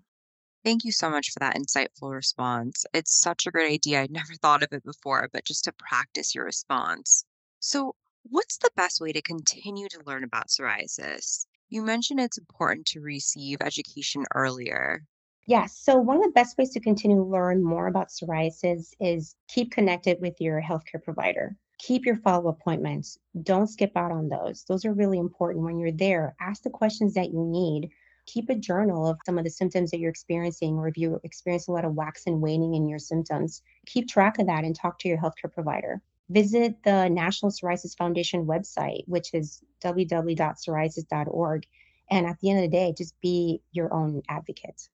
Thank 0.64 0.84
you 0.84 0.92
so 0.92 1.10
much 1.10 1.30
for 1.30 1.40
that 1.40 1.56
insightful 1.56 2.12
response. 2.12 2.86
It's 2.94 3.12
such 3.12 3.46
a 3.46 3.50
great 3.50 3.72
idea. 3.72 4.02
I'd 4.02 4.10
never 4.12 4.34
thought 4.34 4.62
of 4.62 4.72
it 4.72 4.84
before, 4.84 5.28
but 5.32 5.44
just 5.44 5.64
to 5.64 5.72
practice 5.72 6.34
your 6.34 6.44
response. 6.44 7.24
So, 7.58 7.96
what's 8.22 8.58
the 8.58 8.70
best 8.76 9.00
way 9.00 9.12
to 9.12 9.22
continue 9.22 9.88
to 9.88 10.02
learn 10.06 10.22
about 10.22 10.48
psoriasis? 10.48 11.46
You 11.68 11.82
mentioned 11.82 12.20
it's 12.20 12.38
important 12.38 12.86
to 12.88 13.00
receive 13.00 13.58
education 13.60 14.24
earlier. 14.34 15.04
Yes. 15.46 15.76
So, 15.76 15.96
one 15.96 16.18
of 16.18 16.22
the 16.22 16.30
best 16.30 16.56
ways 16.56 16.70
to 16.70 16.80
continue 16.80 17.16
to 17.16 17.24
learn 17.24 17.64
more 17.64 17.88
about 17.88 18.10
psoriasis 18.10 18.92
is 19.00 19.34
keep 19.48 19.72
connected 19.72 20.20
with 20.20 20.40
your 20.40 20.62
healthcare 20.62 21.02
provider. 21.02 21.56
Keep 21.78 22.06
your 22.06 22.16
follow 22.16 22.50
appointments. 22.50 23.18
Don't 23.42 23.66
skip 23.66 23.96
out 23.96 24.12
on 24.12 24.28
those. 24.28 24.64
Those 24.68 24.84
are 24.84 24.92
really 24.92 25.18
important 25.18 25.64
when 25.64 25.78
you're 25.80 25.90
there. 25.90 26.36
Ask 26.40 26.62
the 26.62 26.70
questions 26.70 27.14
that 27.14 27.32
you 27.32 27.44
need. 27.44 27.90
Keep 28.26 28.50
a 28.50 28.54
journal 28.54 29.08
of 29.08 29.18
some 29.26 29.38
of 29.38 29.44
the 29.44 29.50
symptoms 29.50 29.90
that 29.90 29.98
you're 29.98 30.10
experiencing, 30.10 30.76
or 30.76 30.88
if 30.88 30.96
you 30.96 31.20
experience 31.24 31.68
a 31.68 31.72
lot 31.72 31.84
of 31.84 31.94
wax 31.94 32.26
and 32.26 32.40
waning 32.40 32.74
in 32.74 32.88
your 32.88 32.98
symptoms, 32.98 33.62
keep 33.86 34.08
track 34.08 34.38
of 34.38 34.46
that 34.46 34.64
and 34.64 34.76
talk 34.76 34.98
to 35.00 35.08
your 35.08 35.18
healthcare 35.18 35.52
provider. 35.52 36.00
Visit 36.30 36.82
the 36.84 37.08
National 37.08 37.50
Psoriasis 37.50 37.96
Foundation 37.96 38.46
website, 38.46 39.02
which 39.06 39.34
is 39.34 39.62
www.psoriasis.org. 39.82 41.66
And 42.10 42.26
at 42.26 42.38
the 42.40 42.50
end 42.50 42.58
of 42.64 42.70
the 42.70 42.76
day, 42.76 42.94
just 42.96 43.20
be 43.20 43.60
your 43.72 43.92
own 43.92 44.22
advocate. 44.28 44.88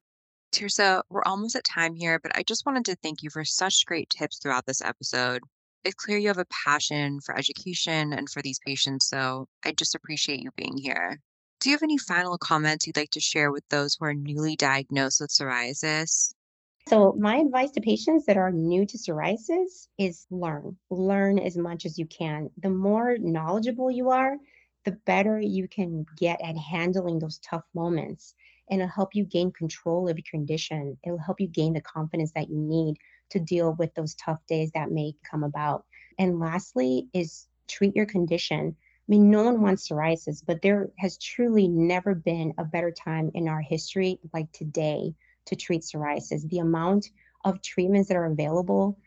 Tirsa, 0.53 1.03
we're 1.11 1.23
almost 1.25 1.55
at 1.57 1.65
time 1.65 1.95
here, 1.95 2.19
but 2.19 2.37
I 2.37 2.43
just 2.43 2.65
wanted 2.65 2.87
to 2.87 2.97
thank 2.97 3.23
you 3.23 3.31
for 3.31 3.45
such 3.45 3.87
great 3.87 4.09
tips 4.11 4.39
throughout 4.39 4.67
this 4.67 4.81
episode. 4.81 5.43
It's 5.85 5.95
clear 5.95 6.19
you 6.19 6.29
have 6.29 6.39
a 6.39 6.47
passion 6.47 7.21
for 7.21 7.37
education 7.37 8.13
and 8.13 8.29
for 8.29 8.43
these 8.43 8.59
patients, 8.67 9.07
so 9.07 9.47
I 9.65 9.73
just 9.73 9.95
appreciate 9.95 10.41
you 10.41 10.51
being 10.57 10.77
here. 10.77 11.21
Do 11.61 11.71
you 11.71 11.75
have 11.75 11.83
any 11.83 11.99
final 11.99 12.39
comments 12.39 12.87
you'd 12.87 12.97
like 12.97 13.11
to 13.11 13.21
share 13.21 13.51
with 13.51 13.69
those 13.69 13.97
who 13.97 14.05
are 14.05 14.15
newly 14.15 14.55
diagnosed 14.55 15.21
with 15.21 15.31
psoriasis? 15.31 16.33
So, 16.89 17.15
my 17.19 17.37
advice 17.37 17.71
to 17.73 17.81
patients 17.81 18.27
that 18.27 18.37
are 18.37 18.53
new 18.53 18.87
to 18.87 18.97
psoriasis 18.97 19.89
is 19.99 20.27
learn. 20.31 20.77
Learn 20.89 21.39
as 21.39 21.57
much 21.57 21.85
as 21.85 21.99
you 21.99 22.07
can. 22.07 22.51
The 22.59 22.71
more 22.71 23.19
knowledgeable 23.19 23.91
you 23.91 24.11
are, 24.11 24.37
the 24.85 24.93
better 24.93 25.41
you 25.41 25.69
can 25.69 26.07
get 26.17 26.41
at 26.41 26.57
handling 26.57 27.19
those 27.19 27.39
tough 27.39 27.65
moments 27.75 28.35
and 28.71 28.81
it'll 28.81 28.91
help 28.91 29.15
you 29.15 29.25
gain 29.25 29.51
control 29.51 30.09
of 30.09 30.17
your 30.17 30.25
condition. 30.31 30.97
It'll 31.05 31.19
help 31.19 31.41
you 31.41 31.49
gain 31.49 31.73
the 31.73 31.81
confidence 31.81 32.33
that 32.33 32.49
you 32.49 32.57
need 32.57 32.97
to 33.31 33.41
deal 33.41 33.75
with 33.79 33.95
those 33.95 34.15
tough 34.15 34.39
days 34.47 34.71
that 34.73 34.91
may 34.91 35.13
come 35.29 35.45
about. 35.45 35.85
And 36.19 36.39
lastly, 36.39 37.09
is 37.13 37.49
treat 37.67 37.95
your 37.97 38.07
condition. 38.07 38.77
I 39.09 39.13
mean, 39.13 39.31
no 39.31 39.43
one 39.43 39.63
wants 39.63 39.89
psoriasis, 39.89 40.43
but 40.47 40.61
there 40.61 40.91
has 40.99 41.17
truly 41.17 41.67
never 41.67 42.15
been 42.15 42.53
a 42.59 42.65
better 42.65 42.91
time 42.91 43.31
in 43.33 43.49
our 43.49 43.63
history 43.63 44.21
like 44.35 44.53
today 44.53 45.15
to 45.47 45.57
treat 45.57 45.81
psoriasis. 45.81 46.47
The 46.49 46.59
amount 46.59 47.09
of 47.45 47.63
treatments 47.63 48.09
that 48.09 48.19
are 48.19 48.27
available, 48.27 48.99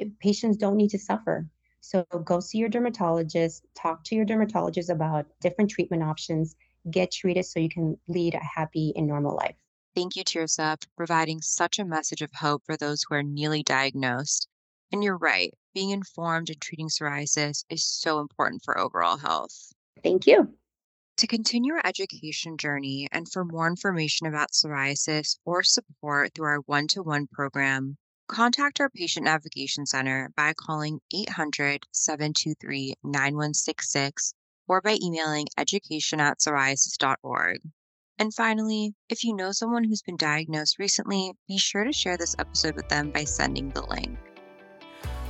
eh, 0.00 0.06
patients 0.18 0.56
don't 0.56 0.76
need 0.76 0.90
to 0.90 0.98
suffer. 0.98 1.48
So 1.80 2.04
go 2.24 2.40
see 2.40 2.58
your 2.58 2.68
dermatologist, 2.68 3.64
talk 3.76 4.02
to 4.04 4.16
your 4.16 4.24
dermatologist 4.24 4.90
about 4.90 5.26
different 5.40 5.70
treatment 5.70 6.02
options, 6.02 6.56
get 6.90 7.12
treated 7.12 7.44
so 7.44 7.60
you 7.60 7.68
can 7.68 7.96
lead 8.08 8.34
a 8.34 8.42
happy 8.42 8.92
and 8.96 9.06
normal 9.06 9.36
life. 9.36 9.54
Thank 9.94 10.16
you, 10.16 10.24
Tirsa, 10.24 10.82
for 10.82 10.88
providing 10.96 11.40
such 11.42 11.78
a 11.78 11.84
message 11.84 12.22
of 12.22 12.32
hope 12.32 12.64
for 12.66 12.76
those 12.76 13.04
who 13.04 13.14
are 13.14 13.22
newly 13.22 13.62
diagnosed. 13.62 14.48
And 14.90 15.04
you're 15.04 15.16
right, 15.16 15.54
being 15.74 15.90
informed 15.90 16.48
and 16.48 16.60
treating 16.60 16.88
psoriasis 16.88 17.64
is 17.68 17.84
so 17.84 18.20
important 18.20 18.62
for 18.64 18.78
overall 18.78 19.16
health. 19.16 19.72
Thank 20.02 20.26
you. 20.26 20.54
To 21.18 21.26
continue 21.26 21.74
our 21.74 21.82
education 21.84 22.56
journey 22.56 23.08
and 23.12 23.30
for 23.30 23.44
more 23.44 23.68
information 23.68 24.26
about 24.26 24.50
psoriasis 24.52 25.38
or 25.44 25.62
support 25.62 26.34
through 26.34 26.46
our 26.46 26.60
one 26.66 26.88
to 26.88 27.02
one 27.02 27.28
program, 27.28 27.96
contact 28.26 28.80
our 28.80 28.90
Patient 28.90 29.24
Navigation 29.24 29.86
Center 29.86 30.32
by 30.36 30.54
calling 30.54 31.00
800 31.12 31.86
723 31.92 32.94
9166 33.04 34.34
or 34.66 34.80
by 34.80 34.98
emailing 35.02 35.46
education 35.56 36.20
at 36.20 36.40
psoriasis.org. 36.40 37.60
And 38.18 38.32
finally, 38.32 38.94
if 39.08 39.24
you 39.24 39.36
know 39.36 39.52
someone 39.52 39.84
who's 39.84 40.02
been 40.02 40.16
diagnosed 40.16 40.78
recently, 40.78 41.32
be 41.48 41.58
sure 41.58 41.84
to 41.84 41.92
share 41.92 42.16
this 42.16 42.36
episode 42.38 42.76
with 42.76 42.88
them 42.88 43.10
by 43.10 43.24
sending 43.24 43.70
the 43.70 43.86
link. 43.86 44.18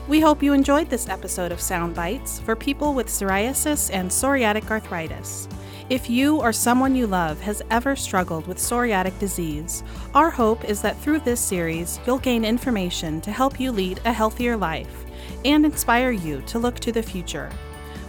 We 0.06 0.20
hope 0.20 0.42
you 0.42 0.52
enjoyed 0.52 0.90
this 0.90 1.08
episode 1.08 1.50
of 1.50 1.62
Sound 1.62 1.94
Bites 1.94 2.38
for 2.38 2.54
people 2.54 2.92
with 2.92 3.06
psoriasis 3.06 3.88
and 3.90 4.10
psoriatic 4.10 4.70
arthritis. 4.70 5.48
If 5.88 6.10
you 6.10 6.42
or 6.42 6.52
someone 6.52 6.94
you 6.94 7.06
love 7.06 7.40
has 7.40 7.62
ever 7.70 7.96
struggled 7.96 8.46
with 8.46 8.58
psoriatic 8.58 9.18
disease, 9.18 9.82
our 10.14 10.28
hope 10.28 10.62
is 10.66 10.82
that 10.82 10.98
through 10.98 11.20
this 11.20 11.40
series, 11.40 12.00
you'll 12.06 12.18
gain 12.18 12.44
information 12.44 13.22
to 13.22 13.32
help 13.32 13.58
you 13.58 13.72
lead 13.72 13.98
a 14.04 14.12
healthier 14.12 14.58
life 14.58 15.06
and 15.46 15.64
inspire 15.64 16.10
you 16.10 16.42
to 16.42 16.58
look 16.58 16.78
to 16.80 16.92
the 16.92 17.02
future. 17.02 17.50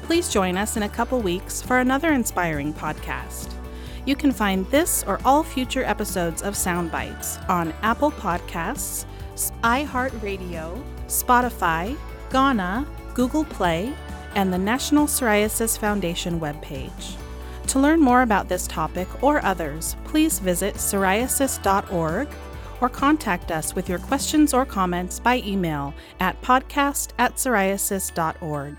Please 0.01 0.29
join 0.29 0.58
us 0.58 0.75
in 0.75 0.84
a 0.84 0.89
couple 0.89 1.21
weeks 1.21 1.62
for 1.62 1.79
another 1.79 2.12
inspiring 2.12 2.73
podcast. 2.73 3.53
You 4.05 4.17
can 4.17 4.34
find 4.34 4.65
this 4.65 5.05
or 5.08 5.21
all 5.23 5.43
future 5.43 5.86
episodes 5.86 6.41
of 6.41 6.58
Sound 6.58 6.91
Bites 6.91 7.38
on 7.47 7.73
Apple 7.84 8.12
Podcasts, 8.12 9.05
iHeartRadio, 9.63 10.84
Spotify, 11.07 11.97
Gaana, 12.29 12.85
Google 13.13 13.45
Play, 13.45 13.93
and 14.35 14.51
the 14.51 14.57
National 14.57 15.07
Psoriasis 15.07 15.77
Foundation 15.77 16.39
webpage. 16.39 17.15
To 17.67 17.79
learn 17.79 17.99
more 17.99 18.21
about 18.21 18.47
this 18.47 18.67
topic 18.67 19.07
or 19.23 19.43
others, 19.43 19.95
please 20.05 20.39
visit 20.39 20.75
psoriasis.org 20.75 22.27
or 22.81 22.89
contact 22.89 23.51
us 23.51 23.73
with 23.73 23.89
your 23.89 23.99
questions 23.99 24.53
or 24.53 24.65
comments 24.65 25.19
by 25.19 25.37
email 25.45 25.93
at 26.19 26.39
podcast 26.41 27.11
at 27.17 27.35
psoriasis.org. 27.35 28.75